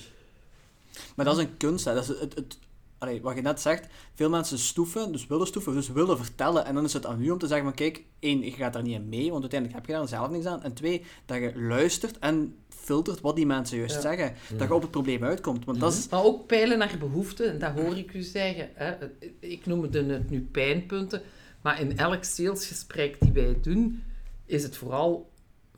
[1.16, 1.93] Maar dat is een kunst, hè.
[1.93, 2.60] Dat is het, het,
[2.97, 6.66] allee, wat je net zegt, veel mensen stoeven, dus willen stoeven, dus willen vertellen.
[6.66, 8.84] En dan is het aan u om te zeggen van, kijk, één, je gaat daar
[8.84, 10.64] niet in mee, want uiteindelijk heb je daar zelf niks aan.
[10.64, 14.02] En twee, dat je luistert en filtert wat die mensen juist Ja.
[14.02, 14.34] zeggen.
[14.58, 15.66] Dat je op het probleem uitkomt.
[15.66, 16.10] Want dat is...
[16.10, 18.70] Maar ook peilen naar behoeften, en dat hoor ik u zeggen.
[18.74, 18.93] Hè.
[19.39, 21.22] Ik noemde het nu pijnpunten,
[21.62, 24.04] maar in elk salesgesprek die wij doen,
[24.45, 25.30] is het vooral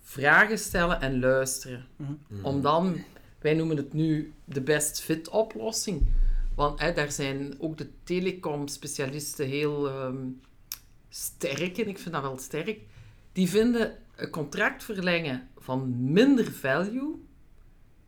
[0.02, 1.86] vragen stellen en luisteren.
[2.42, 2.98] Om dan,
[3.44, 6.08] wij noemen het nu de best fit oplossing.
[6.56, 10.28] Want hè, daar zijn ook de telecom-specialisten heel ehm,
[11.10, 11.88] sterk in.
[11.88, 12.80] Ik vind dat wel sterk.
[13.32, 17.16] Die vinden een contract verlengen van minder value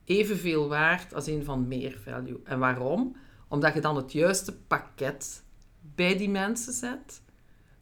[0.03, 2.39] evenveel waard als een van meer value.
[2.43, 3.15] En waarom?
[3.47, 5.43] Omdat je dan het juiste pakket
[5.95, 7.21] bij die mensen zet,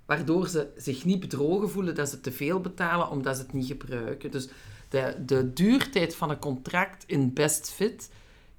[0.06, 3.68] waardoor ze zich niet bedrogen voelen dat ze te veel betalen omdat ze het niet
[3.68, 4.32] gebruiken.
[4.32, 4.49] Dus
[4.94, 8.10] de, de duurtijd van een contract in best fit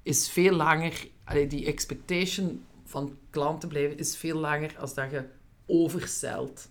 [0.03, 5.23] is veel langer, allee, die expectation van klanten blijven is veel langer als dat je
[5.65, 6.69] overstelt.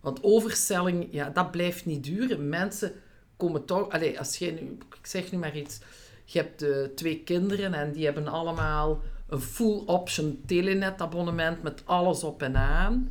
[0.00, 2.48] Want overstelling, ja, dat blijft niet duren.
[2.48, 2.92] Mensen
[3.36, 3.88] komen toch...
[3.88, 4.78] Allee, als jij nu...
[4.98, 5.80] Ik zeg nu maar iets.
[6.24, 11.82] Je hebt eh, twee kinderen en die hebben allemaal een full option telenet abonnement met
[11.84, 13.10] alles op en aan.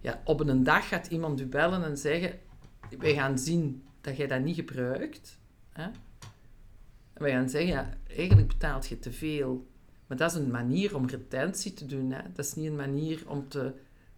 [0.00, 2.38] Ja, op een dag gaat iemand u bellen en zeggen...
[2.98, 5.38] Wij gaan zien dat jij dat niet gebruikt.
[5.72, 5.82] Hè?
[7.12, 9.66] En wij gaan zeggen, ja, eigenlijk betaalt je te veel.
[10.06, 12.12] Maar dat is een manier om retentie te doen.
[12.12, 12.20] Hè?
[12.34, 13.72] Dat is niet een manier om te,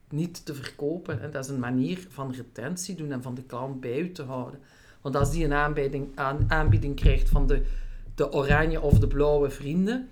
[0.09, 1.30] niet te verkopen.
[1.30, 4.61] Dat is een manier van retentie doen en van de klant bij u te houden.
[5.01, 7.66] Want als die een aanbieding, aan, aanbieding krijgt van de,
[8.14, 10.09] de oranje of de blauwe vrienden,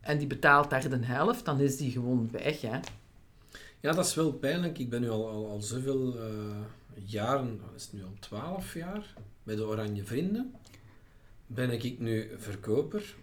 [0.00, 2.60] en die betaalt daar de helft, dan is die gewoon weg.
[2.60, 2.78] Hè?
[3.80, 4.78] Ja, dat is wel pijnlijk.
[4.78, 6.24] Ik ben nu al, al, al zoveel eh,
[7.04, 10.54] jaren, is het nu al 12 jaar, bij de Oranje Vrienden.
[11.46, 13.14] Ben ik nu verkoper.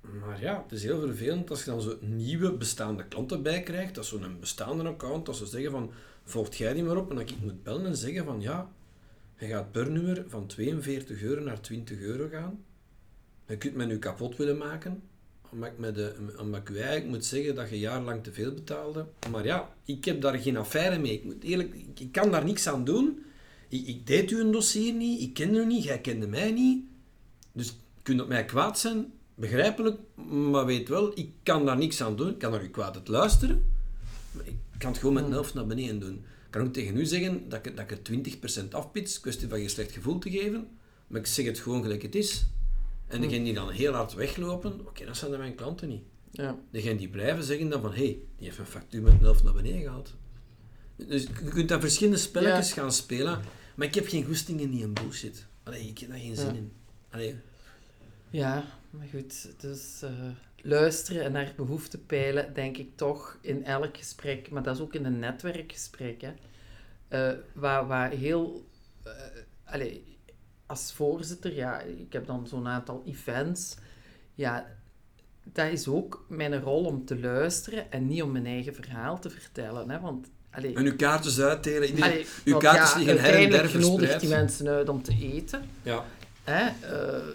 [0.00, 3.94] Maar ja, het is heel vervelend als je dan zo nieuwe bestaande klanten bij krijgt.
[3.94, 5.90] Dat is zo'n bestaande account, dat ze zeggen van,
[6.24, 7.10] volgt jij die maar op?
[7.10, 8.72] En dat ik moet bellen en zeggen van, ja,
[9.38, 12.64] je gaat per nummer van 42 euro naar 20 euro gaan.
[13.46, 15.02] Je kunt mij nu kapot willen maken,
[15.50, 18.54] omdat ik, met de, omdat ik u eigenlijk moet zeggen dat je jarenlang te veel
[18.54, 19.06] betaalde.
[19.30, 21.12] Maar ja, ik heb daar geen affaire mee.
[21.12, 23.24] Ik, moet eerlijk, ik, ik kan daar niks aan doen.
[23.68, 26.84] Ik, ik deed u een dossier niet, ik kende u niet, jij kende mij niet.
[27.52, 29.98] Dus je kunt op mij kwaad zijn, begrijpelijk,
[30.50, 32.30] maar weet wel, ik kan daar niks aan doen.
[32.30, 33.64] Ik kan naar u kwaad het luisteren,
[34.32, 36.14] maar ik kan het gewoon met een helft naar beneden doen.
[36.14, 39.60] Ik kan ook tegen u zeggen dat ik, dat ik er 20% afpits, kwestie van
[39.60, 40.68] je slecht gevoel te geven,
[41.06, 42.46] maar ik zeg het gewoon gelijk het is.
[43.06, 46.02] En degenen die dan heel hard weglopen, oké, dat zijn dan mijn klanten niet.
[46.30, 46.58] Ja.
[46.70, 49.44] Degenen die blijven zeggen dan van, hé, hey, die heeft mijn factuur met een helft
[49.44, 50.14] naar beneden gehaald.
[50.96, 53.40] Dus je kunt daar verschillende spelletjes gaan spelen,
[53.74, 55.46] maar ik heb geen goesting in die en bullshit.
[55.62, 56.52] Allee, ik heb daar geen zin Ja.
[56.52, 56.72] in.
[57.10, 57.36] Allee,
[58.30, 60.10] Ja, maar goed, dus eh,
[60.62, 64.94] luisteren en naar behoeften peilen, denk ik toch in elk gesprek, maar dat is ook
[64.94, 66.32] in een netwerkgesprek, hè,
[67.08, 68.64] eh, waar, waar heel,
[69.02, 69.12] eh,
[69.64, 70.15] allee,
[70.66, 73.76] als voorzitter, ja, ik heb dan zo'n aantal events,
[74.34, 74.66] ja,
[75.42, 79.30] dat is ook mijn rol om te luisteren en niet om mijn eigen verhaal te
[79.30, 81.88] vertellen, hè, want, allee, en uw kaartjes uitdelen.
[81.88, 84.20] Iedereen, allee, uw want kaartjes ja, liggen her en der verspreid.
[84.20, 86.04] die mensen uit om te eten, Ja.
[86.44, 87.26] hè, eh,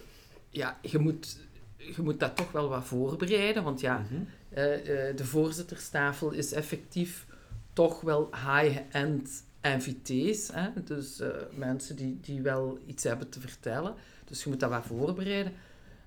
[0.50, 1.38] ja, je moet,
[1.78, 4.22] je moet dat toch wel wat voorbereiden, want ja, Mhm.
[4.50, 7.26] eh, eh, de voorzitterstafel is effectief
[7.74, 10.50] toch wel high-end invitees.
[10.54, 10.70] Hè?
[10.84, 13.94] Dus eh, mensen die, die wel iets hebben te vertellen.
[14.26, 15.54] Dus je moet dat wat voorbereiden.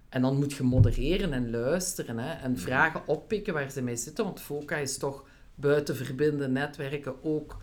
[0.09, 2.18] En dan moet je modereren en luisteren.
[2.18, 2.32] Hè?
[2.32, 4.24] En vragen oppikken waar ze mee zitten.
[4.24, 5.24] Want FOCA is toch
[5.55, 7.62] buiten verbinden netwerken ook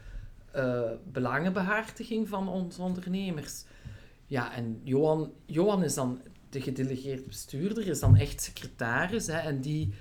[0.51, 3.63] eh, belangenbehartiging van onze ondernemers.
[4.27, 9.61] Ja, en Johan, Johan is dan de gedelegeerd bestuurder is dan echt secretaris hè, en
[9.61, 9.93] die,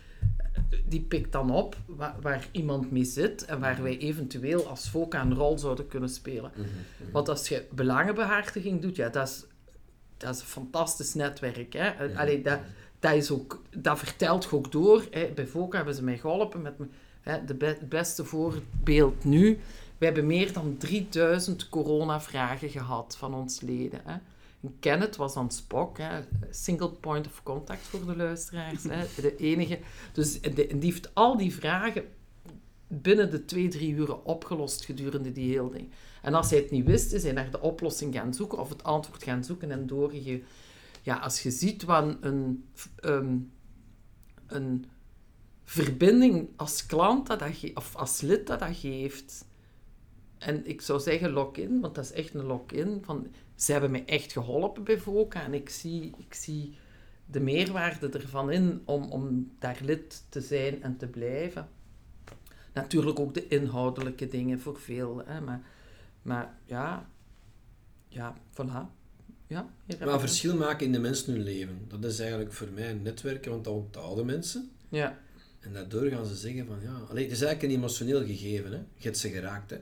[0.85, 5.21] die pikt dan op waar, waar iemand mee zit en waar wij eventueel als FOCA
[5.21, 6.51] een rol zouden kunnen spelen.
[6.55, 7.11] Mhm, mhm.
[7.13, 9.45] Want als je belangenbehartiging doet, ja, dat is,
[10.17, 11.73] dat is een fantastisch netwerk.
[11.73, 12.05] Hè?
[12.05, 12.19] Ja.
[12.21, 12.59] Allee, dat,
[12.99, 15.05] dat, is ook, dat vertelt je ook door.
[15.11, 15.31] Hè?
[15.35, 16.89] Bij FOCA hebben ze mij geholpen met me-
[17.21, 19.59] hè, de be- beste voorbeeld nu.
[19.99, 24.01] We hebben meer dan 3000 coronavragen gehad van ons leden.
[24.05, 24.17] Hè?
[24.63, 26.21] En Kenneth was aan het spok, hè?
[26.51, 28.83] single point of contact voor de luisteraars.
[28.85, 29.05] Hè?
[29.23, 29.79] De enige.
[30.13, 32.05] Dus de, die heeft al die vragen
[32.87, 35.91] binnen de twee, drie uren opgelost gedurende die hele ding.
[36.23, 38.85] En als hij het niet wist, is hij naar de oplossing gaan zoeken of het
[38.85, 40.47] antwoord gaan zoeken en doorgegeven.
[41.03, 42.65] Ja, als je ziet wat een,
[42.97, 43.37] ehm,
[44.47, 44.85] een
[45.65, 49.45] verbinding als klant dat dat ge- of als lid dat dat geeft.
[50.39, 52.99] En ik zou zeggen lock-in, want dat is echt een lock-in.
[53.05, 53.27] Van,
[53.61, 56.75] ze hebben mij echt geholpen bij VOCA en ik zie, ik zie
[57.27, 61.69] de meerwaarde ervan in om, om daar lid te zijn en te blijven.
[62.73, 65.63] Natuurlijk ook de inhoudelijke dingen voor veel, hè, maar,
[66.23, 67.09] maar ja,
[68.09, 68.99] ja, voilà.
[69.47, 69.71] Ja,
[70.05, 71.85] Maar verschil maken in de mensen hun leven.
[71.89, 74.71] Dat is eigenlijk voor mij netwerken, want dat onthouden mensen.
[74.89, 75.19] Ja,
[75.61, 76.93] En daardoor gaan ze zeggen van ja...
[77.09, 78.77] Allee, het is eigenlijk een emotioneel gegeven, hè.
[78.77, 79.81] Je hebt ze geraakt, hè.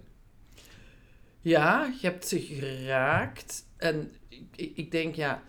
[1.41, 3.67] Ja, je hebt ze geraakt.
[3.77, 5.43] En ik, ik, denk, ja...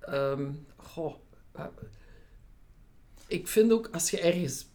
[0.00, 1.14] ehm, goh.
[1.52, 1.64] eh,
[3.26, 4.70] ik vind ook, als je ergens...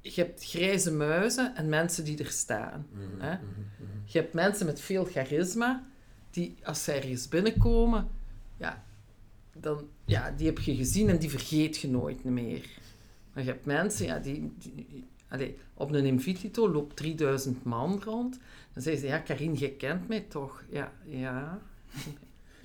[0.00, 2.86] Je hebt grijze muizen en mensen die er staan.
[2.92, 3.34] Mhm, Hè?
[3.34, 3.98] mhm, mhm.
[4.04, 5.86] Je hebt mensen met veel charisma,
[6.30, 8.08] die als ze ergens binnenkomen,
[8.56, 8.84] ja,
[9.52, 12.68] dan, ja, die heb je gezien en die vergeet je nooit meer.
[13.32, 14.52] Maar je hebt mensen, ja, die...
[14.58, 18.38] die allee, op een Invitito loopt 3000 man rond.
[18.74, 20.62] Dan zeggen ze, ja, Karin, je kent mij toch?
[20.70, 21.62] Ja, ja.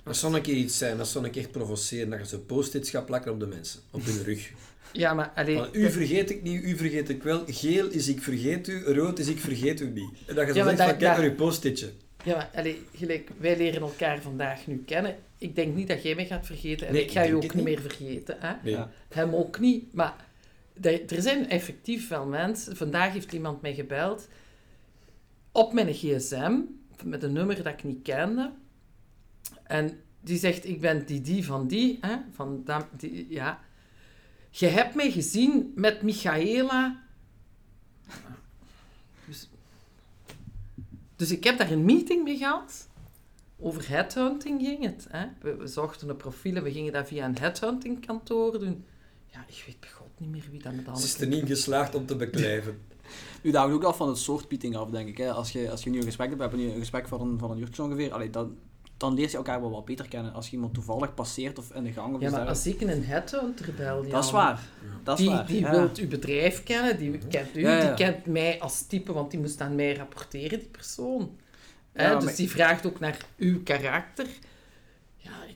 [0.02, 2.90] Dat zou een keer iets zijn, dat zou ik echt provoceren, dat je zo post-its
[2.90, 4.50] gaat plakken op de mensen, op hun rug.
[4.92, 5.48] Ja, maar...
[5.72, 9.28] U vergeet ik niet, u vergeet ik wel, geel is ik vergeet u, rood is
[9.28, 10.10] ik vergeet u niet.
[10.26, 11.90] En dat je zo Ja, zegt van, kijk naar uw post-itje.
[12.24, 15.16] Ja, maar allee, gelijk, wij leren elkaar vandaag nu kennen.
[15.38, 17.64] Ik denk niet dat jij mij gaat vergeten en Nee, ik ga je ook niet
[17.64, 18.36] meer vergeten.
[18.38, 18.52] Hè?
[18.62, 18.78] Nee.
[19.08, 19.94] Hem ook niet.
[19.94, 20.25] Maar
[20.82, 22.76] er zijn effectief wel mensen.
[22.76, 24.28] Vandaag heeft iemand mij gebeld
[25.52, 26.60] op mijn gsm
[27.04, 28.52] met een nummer dat ik niet kende.
[29.62, 31.98] En die zegt, ik ben die die van die.
[32.00, 32.16] Hè?
[32.32, 32.86] Van dat,
[33.28, 33.60] ja.
[34.50, 37.02] Je hebt mij gezien met Michaela.
[39.26, 39.48] Dus,
[41.16, 42.88] dus ik heb daar een meeting mee gehad.
[43.58, 45.06] Over headhunting ging het.
[45.10, 45.26] Hè?
[45.40, 48.84] We, zochten een profiel en we gingen dat via een headhunting kantoor doen.
[49.36, 51.94] Ja, ik weet bij god niet meer wie dat met Ze is er niet geslaagd
[51.94, 52.78] om te beklijven.
[53.42, 55.16] Nu daagt ook af van het soort meeting af, denk ik.
[55.16, 55.30] Hè.
[55.32, 57.38] Als, je, als je nu een gesprek hebt, we hebben nu een gesprek van een,
[57.38, 58.56] van een uurtje ongeveer, allee, dan,
[58.96, 60.32] dan leer je elkaar wel wat beter kennen.
[60.32, 63.04] Als je iemand toevallig passeert of in de gang of Ja, maar als ik een
[63.04, 64.08] headhunter bel...
[64.08, 64.60] Dat is waar.
[65.02, 65.46] Dat is Die, waar.
[65.46, 65.70] die ja.
[65.70, 67.86] wilt uw bedrijf kennen, die kent u, Ja, ja.
[67.86, 71.30] die kent mij als type, want die moest aan mij rapporteren, die persoon.
[71.94, 74.26] Ja, Hè, maar- dus die vraagt ook naar uw karakter.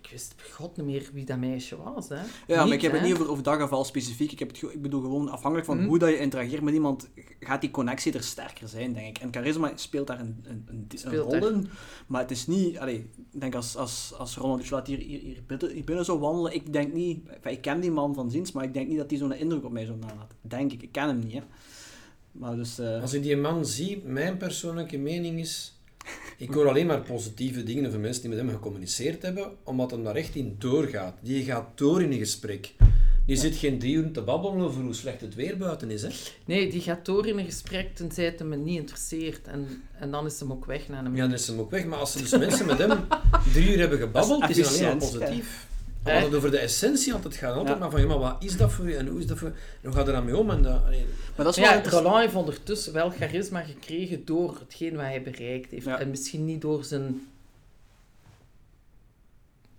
[0.03, 2.09] Ik wist bij god niet meer wie dat meisje was.
[2.09, 2.21] Hè.
[2.47, 4.33] Ja, maar ik heb het niet over, over dat geval specifiek.
[4.33, 5.87] Ik, heb het, ik bedoel gewoon afhankelijk van Mhm.
[5.87, 7.09] hoe dat je interageert met iemand,
[7.41, 9.19] gaat die connectie er sterker zijn, denk ik.
[9.23, 11.69] En charisma speelt daar een, een, een, een rol in.
[12.07, 12.79] Maar het is niet...
[12.79, 16.55] Allee, ik denk als, als, als Ronald hier, hier, hier, binnen, hier binnen zou wandelen,
[16.55, 17.29] ik denk niet...
[17.29, 19.65] enfin, ik ken die man van ziens, maar ik denk niet dat hij zo'n indruk
[19.65, 20.37] op mij zou nalaten.
[20.41, 20.83] Denk ik.
[20.83, 21.41] Ik ken hem niet, hè.
[22.33, 22.79] Maar dus...
[22.79, 25.75] eh, Als ik die man zie, mijn persoonlijke mening is...
[26.41, 30.05] Ik hoor alleen maar positieve dingen over mensen die met hem gecommuniceerd hebben, omdat hem
[30.05, 31.15] daar echt in doorgaat.
[31.23, 32.75] Die gaat door in een gesprek.
[33.27, 36.03] Die zit geen drie uur te babbelen over hoe slecht het weer buiten is.
[36.03, 36.09] Hè?
[36.45, 39.47] Nee, die gaat door in een gesprek tenzij het hem niet interesseert.
[39.47, 41.85] En, en dan is hem ook weg naar een Ja, dan is hem ook weg.
[41.85, 42.99] Maar als er dus mensen met hem
[43.53, 45.69] drie uur hebben gebabbeld, is is het alleen maar positief.
[46.05, 46.13] Ja.
[46.15, 47.55] Omdat het over de essentie altijd gaat.
[47.55, 47.81] Altijd Ja.
[47.83, 49.49] maar van, ja, maar wat is dat voor u en hoe is dat voor?
[49.49, 50.51] En hoe gaat er dan mee om?
[50.51, 50.81] En dat,
[51.37, 52.05] maar dat is wel Ja, interessant.
[52.07, 55.85] Roland heeft ondertussen wel charisma gekregen door hetgeen wat hij bereikt heeft.
[55.85, 55.99] Ja.
[56.01, 57.27] En misschien niet door zijn...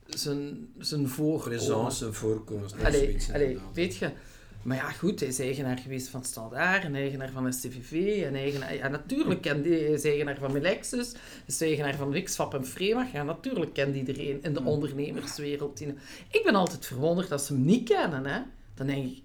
[0.05, 1.07] zijn, zijn
[2.13, 3.29] voorkomens, dat is Allee, zoiets.
[3.31, 3.73] allee, inderdaad.
[3.75, 4.11] weet je...
[4.61, 8.75] Maar ja, goed, hij is eigenaar geweest van Standaard, en eigenaar van STVV, en eigenaar...
[8.75, 11.13] Ja, natuurlijk kent hij, hij is eigenaar van Melexus,
[11.45, 13.11] is eigenaar van Wixfap en Fremag.
[13.11, 15.81] Ja, natuurlijk kent iedereen in de ondernemerswereld.
[16.31, 18.41] Ik ben altijd verwonderd dat ze hem niet kennen, hè.
[18.73, 19.21] Dan denk ik,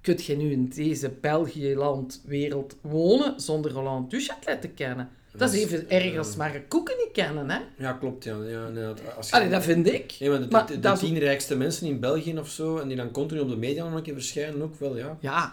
[0.00, 5.10] kun je nu in deze België-land wereld wonen zonder Roland Duchâtelet te kennen?
[5.36, 7.58] Dat is even erg als eh, maar koeken niet kennen, hè.
[7.76, 8.24] Ja, klopt.
[8.24, 8.42] Ja.
[8.42, 9.16] Ja, inderdaad.
[9.16, 10.16] Als je- Allee, dat vind ik.
[10.20, 12.88] Maar de, Maar de, de dat is- tien rijkste mensen in België of zo, en
[12.88, 15.16] die dan continu op de media nog een keer verschijnen, ook wel, ja.
[15.20, 15.52] Ja,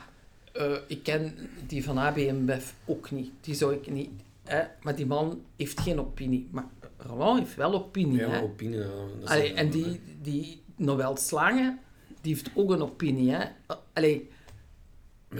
[0.53, 1.33] eh, ik ken
[1.67, 3.31] die van ABM Bef ook niet.
[3.41, 4.09] Die zou ik niet...
[4.43, 4.61] Hè?
[4.81, 6.47] Maar die man heeft geen opinie.
[6.51, 6.65] Maar
[6.97, 8.17] Roland heeft wel opinie.
[8.17, 8.41] Ja, hè?
[8.41, 8.79] opinie.
[8.79, 8.85] ja,
[9.23, 11.79] Allee, en die, die Noël Slangen,
[12.21, 13.31] die heeft ook een opinie.
[13.31, 13.45] Hè?
[13.93, 14.29] Allee,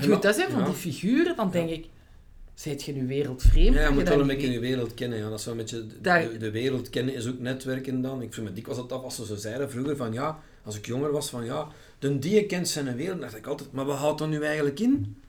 [0.02, 0.66] je moet dat zijn van ja.
[0.66, 1.86] die figuren, dan denk ik,
[2.54, 3.76] zijt je nu wereldvreemd?
[3.76, 5.18] Ja, je dat moet dat wel een beetje je wereld kennen.
[5.18, 5.30] Ja.
[5.30, 8.22] Dat is wel een beetje de, de, de wereld kennen is ook netwerken dan.
[8.22, 10.86] Ik vind me dikwijls dat af als ze zo zeiden vroeger van ja, als ik
[10.86, 11.68] jonger was van ja,
[12.00, 13.20] de die kent zijn wereld.
[13.20, 15.22] Dan dacht ik altijd, maar wat houdt dan nu eigenlijk in?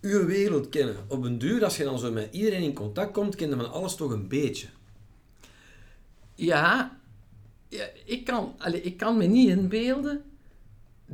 [0.00, 0.96] Uw wereld kennen.
[1.08, 3.72] Op een duur, als je dan zo met iedereen in contact komt, ken je van
[3.72, 4.66] alles toch een beetje.
[6.34, 6.98] Ja,
[7.68, 10.22] ja ik, kan, allee, ik kan me niet inbeelden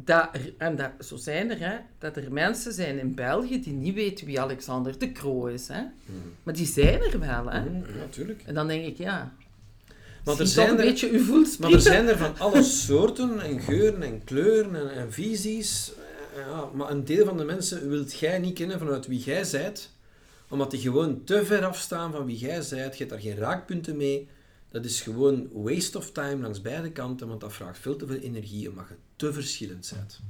[0.05, 3.73] dat er, en dat, zo zijn er, hè, dat er mensen zijn in België die
[3.73, 5.69] niet weten wie Alexander de Croo is.
[5.69, 5.83] Hè?
[6.43, 7.51] Maar die zijn er wel.
[7.51, 7.59] Hè?
[7.59, 8.43] Ja, natuurlijk.
[8.47, 9.33] En dan denk ik, ja,
[9.89, 11.75] Maar maar er zijn een er- beetje uw Maar voelspieren.
[11.75, 15.93] er zijn er van alle soorten en geuren en kleuren en, en visies.
[15.93, 16.05] Eh,
[16.47, 19.91] Ja, maar een deel van de mensen wilt jij niet kennen vanuit wie jij zijt,
[20.49, 22.93] omdat die gewoon te ver afstaan van wie jij zijt.
[22.93, 24.29] Je hebt daar geen raakpunten mee.
[24.77, 28.17] Dat is gewoon waste of time langs beide kanten, want dat vraagt veel te veel
[28.17, 30.21] energie omdat je te verschillend bent.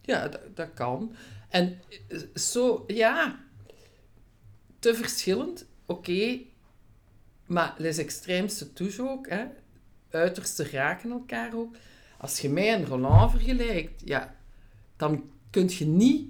[0.00, 1.14] Ja, dat, dat kan.
[1.48, 1.78] En
[2.08, 3.44] eh, zo, ja,
[4.78, 6.38] te verschillend, oké.
[7.46, 9.44] maar les extreemste touche ook, hè.
[10.10, 11.76] Uiterste raken elkaar ook.
[12.18, 14.36] Als je mij en Roland vergelijkt, ja,
[14.96, 16.28] dan kun je niet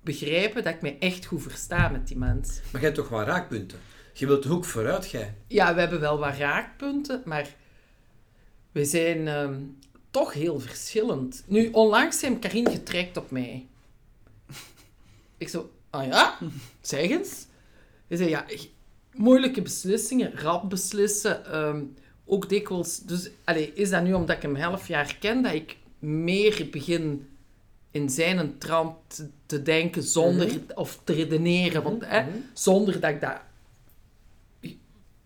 [0.00, 2.48] begrijpen dat ik mij echt goed versta met die mens.
[2.48, 3.78] Maar jij hebt toch wel raakpunten?
[4.16, 5.34] Je wilt ook vooruit, jij?
[5.46, 7.54] Ja, we hebben wel wat raakpunten, maar
[8.72, 9.60] we zijn ehm,
[10.10, 11.44] toch heel verschillend.
[11.46, 13.66] Nu, onlangs heeft Karin getrekt op mij.
[15.36, 16.38] Ik zo, ah ja,
[16.80, 17.46] zeg eens.
[18.08, 18.46] Hij zei, ja,
[19.12, 21.82] moeilijke beslissingen, rap beslissen, ehm,
[22.24, 22.98] ook dikwijls...
[22.98, 27.28] Dus, allee, is dat nu omdat ik hem half jaar ken, dat ik meer begin
[27.90, 33.20] in zijn trant te, te denken zonder, of te redeneren, want, hè, zonder dat ik
[33.20, 33.40] dat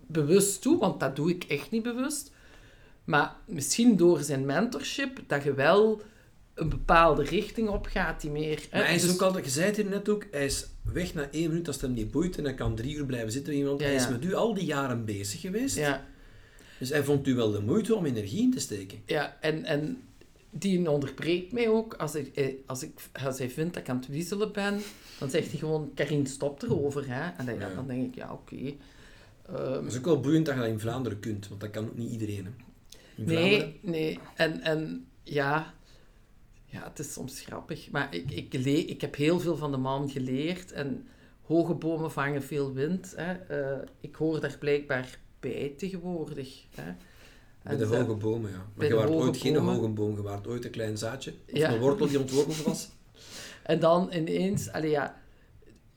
[0.09, 2.31] bewust doe, want dat doe ik echt niet bewust.
[3.05, 6.01] Maar misschien door zijn mentorship, dat je wel
[6.55, 8.59] een bepaalde richting op gaat die meer...
[8.71, 10.67] hè, Maar hij is dus- ook altijd, je zei het hier net ook, hij is
[10.93, 13.33] weg na één minuut als het hem niet boeit en hij kan drie uur blijven
[13.33, 13.81] zitten met iemand.
[13.81, 14.11] Ja, Hij is ja.
[14.11, 15.77] met u al die jaren bezig geweest.
[15.77, 16.05] Ja,
[16.79, 18.99] Dus hij vond u wel de moeite om energie in te steken.
[19.07, 20.03] ja en, en
[20.51, 21.95] die onderbreekt mij ook.
[21.95, 24.81] Als, ik, eh, als, ik, als hij vindt dat ik aan het wiezelen ben,
[25.19, 27.05] dan zegt hij gewoon, Karin, stop erover.
[27.07, 27.31] Hè?
[27.37, 28.73] En dan, ja, dan denk ik, ja, oké.
[29.53, 31.97] Het is ook wel boeiend dat je dat in Vlaanderen kunt, want dat kan ook
[31.97, 32.45] niet iedereen.
[32.45, 32.51] Hè.
[33.17, 33.75] In Nee, Vlaanderen.
[33.83, 34.19] nee.
[34.37, 35.75] En, en ja,
[36.65, 37.91] ja, het is soms grappig.
[37.91, 40.73] Maar ik, ik, le- ik heb heel veel van de man geleerd.
[40.73, 41.07] En
[41.43, 43.13] hoge bomen vangen veel wind.
[43.17, 43.33] Hè.
[43.33, 46.65] Eh, ik hoor daar blijkbaar bij tegenwoordig.
[46.75, 46.93] Hè.
[47.63, 48.57] Bij de hoge bomen, ja.
[48.57, 51.31] bij Maar je waart ooit geen hoge boom, je waart ooit een klein zaadje.
[51.53, 51.73] Of Ja.
[51.73, 52.89] een wortel die ontworteld was.
[53.63, 55.18] En dan ineens, allee, ja,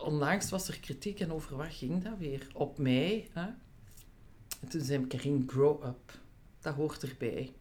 [0.02, 2.48] onlangs was er kritiek en over wat ging dat weer?
[2.54, 3.28] Op mij.
[3.34, 3.46] Hè?
[4.62, 6.20] En toen zei Karin, grow up.
[6.60, 7.52] Dat hoort erbij.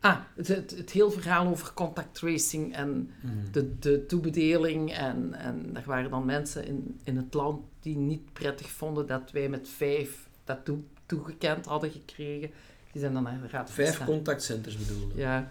[0.00, 3.10] Ah, het, het, het hele verhaal over contact tracing en
[3.52, 4.92] de, de toebedeling.
[4.92, 9.30] En, en er waren dan mensen in, in het land die niet prettig vonden dat
[9.30, 12.50] wij met vijf dat toe, toegekend hadden gekregen.
[12.92, 15.16] Die zijn dan naar de raad Vijf contactcenters bedoelde.
[15.16, 15.50] Ja.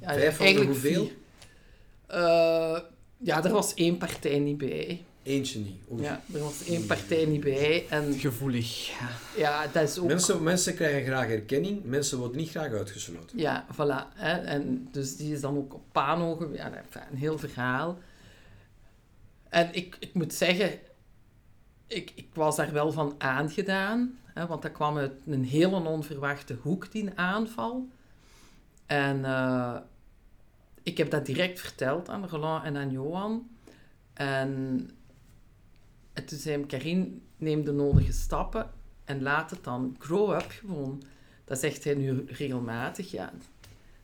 [0.00, 1.10] ja Vijf eigenlijk hoeveel?
[2.06, 2.78] Eh,
[3.16, 5.04] ja, er was één partij niet bij.
[5.28, 5.80] Eentje niet.
[5.92, 6.02] Oei.
[6.02, 7.86] Ja, er was één partij niet bij.
[7.88, 8.90] En Gevoelig.
[9.36, 10.06] ja, dat is ook...
[10.06, 13.38] Mensen, mensen krijgen graag erkenning, mensen worden niet graag uitgesloten.
[13.38, 14.14] Ja, voilà.
[14.14, 14.32] Hè.
[14.32, 16.62] En dus die is dan ook op Pano geweest.
[16.62, 17.98] Ja, een heel verhaal.
[19.48, 20.78] En ik, ik moet zeggen,
[21.86, 24.18] ik, ik was daar wel van aangedaan.
[24.24, 27.88] Hè, want dat kwam uit een hele onverwachte hoek, die aanval.
[28.86, 29.76] En eh,
[30.82, 33.48] ik heb dat direct verteld aan Roland en aan Johan.
[34.12, 34.90] En,
[36.18, 38.70] en toen zei hem, Karin, neem de nodige stappen
[39.04, 41.02] en laat het dan grow up gewoon.
[41.44, 43.10] Dat zegt hij nu regelmatig.
[43.10, 43.32] Ja.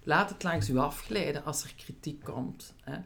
[0.02, 2.74] Laat het langs u afglijden als er kritiek komt.
[2.80, 2.96] Hè.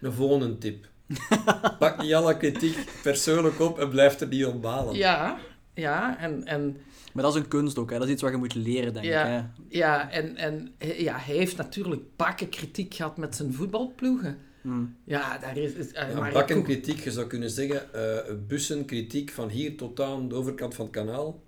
[0.00, 0.86] Een volgende tip.
[1.78, 4.94] Pak niet alle kritiek persoonlijk op en blijf er niet op balen.
[4.94, 5.38] Ja,
[5.74, 6.76] ja, en, en,
[7.12, 7.98] Maar dat is een kunst ook, hè.
[7.98, 9.22] dat is iets wat je moet leren, denk Ja.
[9.24, 9.28] ik.
[9.28, 9.48] Hè.
[9.78, 14.38] ja, en, en ja, hij heeft natuurlijk bakken kritiek gehad met zijn voetbalploegen.
[14.64, 14.96] Hmm.
[15.04, 15.72] Ja, daar is...
[15.72, 20.00] is eh, Ja, bakken kritiek, je zou kunnen zeggen, eh bussen kritiek van hier tot
[20.00, 21.42] aan de overkant van het kanaal.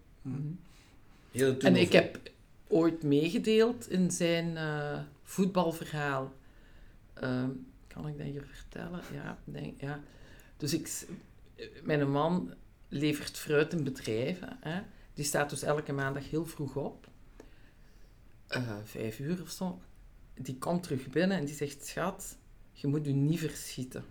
[1.31, 2.19] Hele En ik heb
[2.69, 6.33] ooit meegedeeld in zijn eh, voetbalverhaal.
[7.15, 7.51] Ehm,
[7.87, 9.01] kan ik dat hier vertellen?
[9.13, 10.01] Ja, denk, ja.
[10.57, 11.07] Dus ik,
[11.83, 12.55] mijn man
[12.89, 14.57] levert fruit in bedrijven.
[14.61, 14.81] Hè.
[15.15, 17.09] Die staat dus elke maandag heel vroeg op.
[18.47, 19.81] Eh, vijf uur of zo.
[20.35, 22.37] Die komt terug binnen en die zegt, schat,
[22.79, 24.05] je moet je niet verschieten.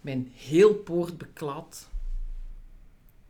[0.00, 1.88] Mijn heel poort beklad.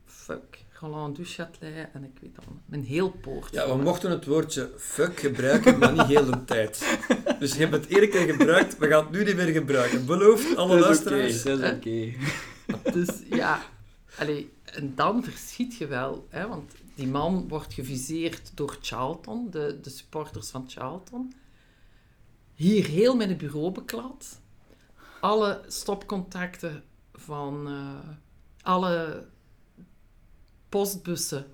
[0.05, 3.53] fuck, Roland Duchâtelet en ik weet dan een heel poort.
[3.53, 6.99] Ja, we mochten het woordje fuck gebruiken, maar niet heel de tijd.
[7.39, 10.07] Dus je hebt het eerder keer gebruikt, we gaan het nu niet meer gebruiken.
[10.07, 11.43] Beloofd, alle Dat is oké, luisteraars.
[11.43, 12.13] dat is oké.
[12.93, 13.63] Dus ja,
[14.19, 19.79] allee, en dan verschiet je wel, hè, want die man wordt geviseerd door Charlton, de,
[19.83, 21.33] de supporters van Charlton.
[22.57, 24.41] Hier heel mijn bureau beklad.
[25.21, 26.83] Alle stopcontacten
[27.13, 28.09] van eh,
[28.63, 29.27] alle
[30.69, 31.47] postbussen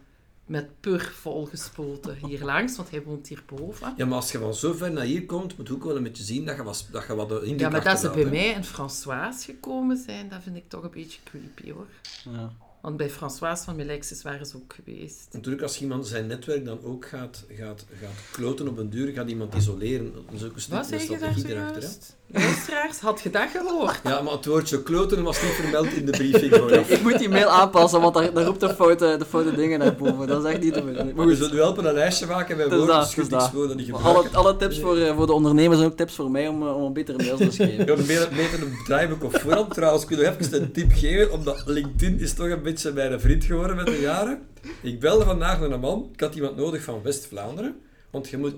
[0.47, 3.95] met pur volgespoten hier langs, want hij woont hierboven.
[3.97, 6.03] Ja, maar als je van zo ver naar hier komt, moet je ook wel een
[6.03, 8.55] beetje zien dat je wat, dat je wat in Ja, maar dat ze bij mij
[8.55, 11.87] en François gekomen zijn, dat vind ik toch een beetje creepy hoor.
[12.25, 12.53] Ja.
[12.83, 15.29] Want bij François van Melexis waren ze ook geweest.
[15.33, 19.29] Natuurlijk, als iemand zijn netwerk dan ook gaat, gaat, gaat kloten op een duur, gaat
[19.29, 20.13] iemand isoleren.
[20.35, 21.93] Stuk Wat zeg je daar erachter.
[22.33, 24.01] Luisteraars, had je dat gehoord?
[24.05, 26.57] Ja, maar het woordje kloten was niet vermeld in de briefing.
[26.57, 26.73] Hoor.
[26.73, 29.95] Ik moet die mail aanpassen, want daar, daar roept de foute, de foute dingen naar
[29.95, 30.27] boven.
[30.27, 31.13] Dat is echt niet te doen.
[31.15, 32.81] Maar We zullen helpen een lijstje maken dat, dus
[33.15, 33.53] je niks dat.
[33.53, 34.35] die alle, gebruiken.
[34.35, 36.83] alle tips voor, eh, voor de ondernemers zijn ook tips voor mij om, eh, om
[36.83, 37.87] een betere mails te schrijven.
[37.87, 39.75] Ja, meer, meer een draaiboek op voorhand.
[39.75, 43.21] Trouwens, ik wil nog even een tip geven, omdat LinkedIn is toch een beetje mijn
[43.21, 44.43] vriend geworden met de jaren.
[44.83, 46.09] Ik belde vandaag naar een man.
[46.13, 47.77] Ik had iemand nodig van West-Vlaanderen.
[48.11, 48.55] Want je moet,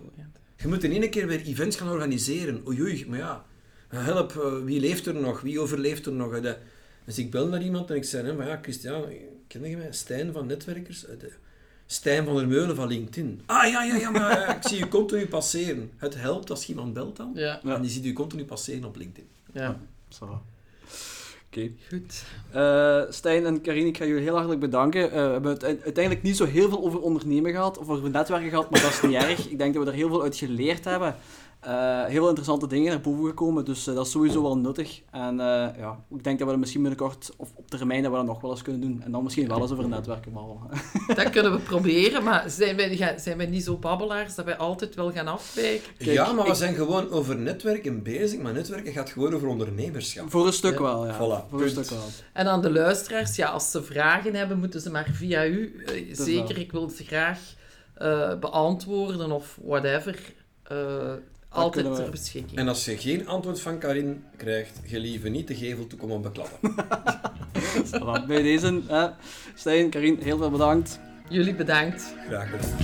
[0.56, 2.62] je moet in één keer weer events gaan organiseren.
[2.68, 3.44] Oei, oei, maar ja.
[4.02, 5.40] Help, eh, wie leeft er nog?
[5.40, 6.40] Wie overleeft er nog?
[6.40, 6.56] De-
[7.04, 9.04] Dus ik bel naar iemand en ik zei hem van, ja, Christian,
[9.46, 9.92] ken je mij?
[9.92, 11.06] Stijn van Netwerkers?
[11.06, 11.32] Eh, de-
[11.86, 13.40] Stijn van der Meulen van LinkedIn.
[13.46, 15.90] Ah, ja, ja, ja, maar eh, ik zie je continu passeren.
[15.96, 17.30] Het helpt als je iemand belt dan.
[17.34, 17.60] Ja.
[17.64, 19.28] En die ziet je continu passeren op LinkedIn.
[19.52, 19.80] ja.
[20.08, 20.40] Zo.
[21.46, 21.70] Oké.
[21.88, 22.22] Goed.
[22.52, 25.02] Eh, Stijn en Karin, ik ga jullie heel hartelijk bedanken.
[25.10, 28.48] Eh, we hebben het uiteindelijk niet zo heel veel over ondernemen gehad, of over netwerken
[28.48, 29.48] gehad, maar dat is niet erg.
[29.48, 31.16] Ik denk dat we er heel veel uit geleerd hebben.
[31.64, 35.00] Eh, heel veel interessante dingen naar boven gekomen, dus eh, dat is sowieso wel nuttig.
[35.10, 38.16] En eh, ja, ik denk dat we dat misschien binnenkort, of op termijn, dat we
[38.16, 39.02] dat nog wel eens kunnen doen.
[39.04, 40.62] En dan misschien wel eens over netwerken babbelen.
[41.16, 44.94] Dat kunnen we proberen, maar zijn wij, zijn wij niet zo babbelaars dat wij altijd
[44.94, 45.92] wel gaan afwijken?
[45.98, 50.30] Ja, maar we ik- zijn gewoon over netwerken bezig, maar netwerken gaat gewoon over ondernemerschap.
[50.30, 50.82] Voor een stuk Ja.
[50.82, 51.14] wel, ja.
[51.14, 52.04] Voilà, Voor een stuk wel.
[52.32, 55.84] En aan de luisteraars, ja, als ze vragen hebben, moeten ze maar via u.
[56.08, 56.62] is zeker, wel.
[56.62, 57.38] ik wil ze graag
[57.94, 60.18] eh, beantwoorden of whatever.
[60.62, 61.12] eh,
[61.54, 62.58] altijd we- ter beschikking.
[62.58, 66.74] En als je geen antwoord van Karin krijgt, gelieve niet de gevel toe komen beklappen.
[67.94, 69.06] Voilà, Bij deze, hè.
[69.54, 70.98] Stijn, Karin, heel veel bedankt.
[71.28, 72.14] Jullie bedankt.
[72.28, 72.78] Graag gedaan.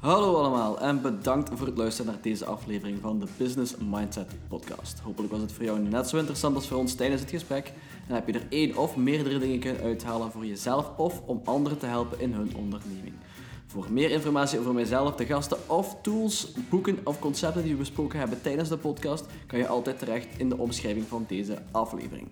[0.00, 4.98] Hallo allemaal en bedankt voor het luisteren naar deze aflevering van de Business Mindset Podcast.
[4.98, 7.72] Hopelijk was het voor jou net zo interessant als voor ons tijdens het gesprek
[8.08, 11.78] en heb je er één of meerdere dingen kunnen uithalen voor jezelf of om anderen
[11.78, 13.14] te helpen in hun onderneming.
[13.76, 18.18] Voor meer informatie over mijzelf, de gasten of tools, boeken of concepten die we besproken
[18.18, 22.28] hebben tijdens de podcast, kan je altijd terecht in de omschrijving van deze aflevering.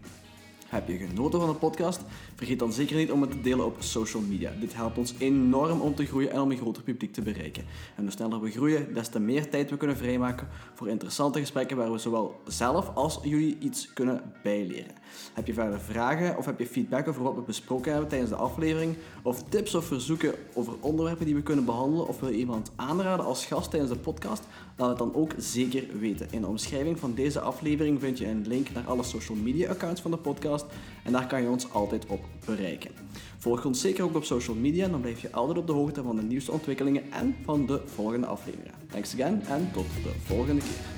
[0.75, 2.01] Heb je genoten van de podcast?
[2.35, 4.53] Vergeet dan zeker niet om het te delen op social media.
[4.61, 7.64] Dit helpt ons enorm om te groeien en om een groter publiek te bereiken.
[7.97, 11.77] En hoe sneller we groeien, des te meer tijd we kunnen vrijmaken voor interessante gesprekken
[11.77, 14.93] waar we zowel zelf als jullie iets kunnen bijleren.
[15.33, 18.37] Heb je verder vragen of heb je feedback over wat we besproken hebben tijdens de
[18.37, 18.97] aflevering?
[19.22, 22.09] Of tips of verzoeken over onderwerpen die we kunnen behandelen?
[22.09, 24.45] Of wil je iemand aanraden als gast tijdens de podcast?
[24.77, 26.29] Laat het dan ook zeker weten.
[26.31, 30.01] In de omschrijving van deze aflevering vind je een link naar alle social media accounts
[30.01, 30.66] van de podcast
[31.05, 32.91] en daar kan je ons altijd op bereiken.
[33.39, 36.16] Volg ons zeker ook op social media, dan blijf je altijd op de hoogte van
[36.16, 38.75] de nieuwste ontwikkelingen en van de volgende afleveringen.
[38.91, 40.93] Thanks again en tot de volgende keer.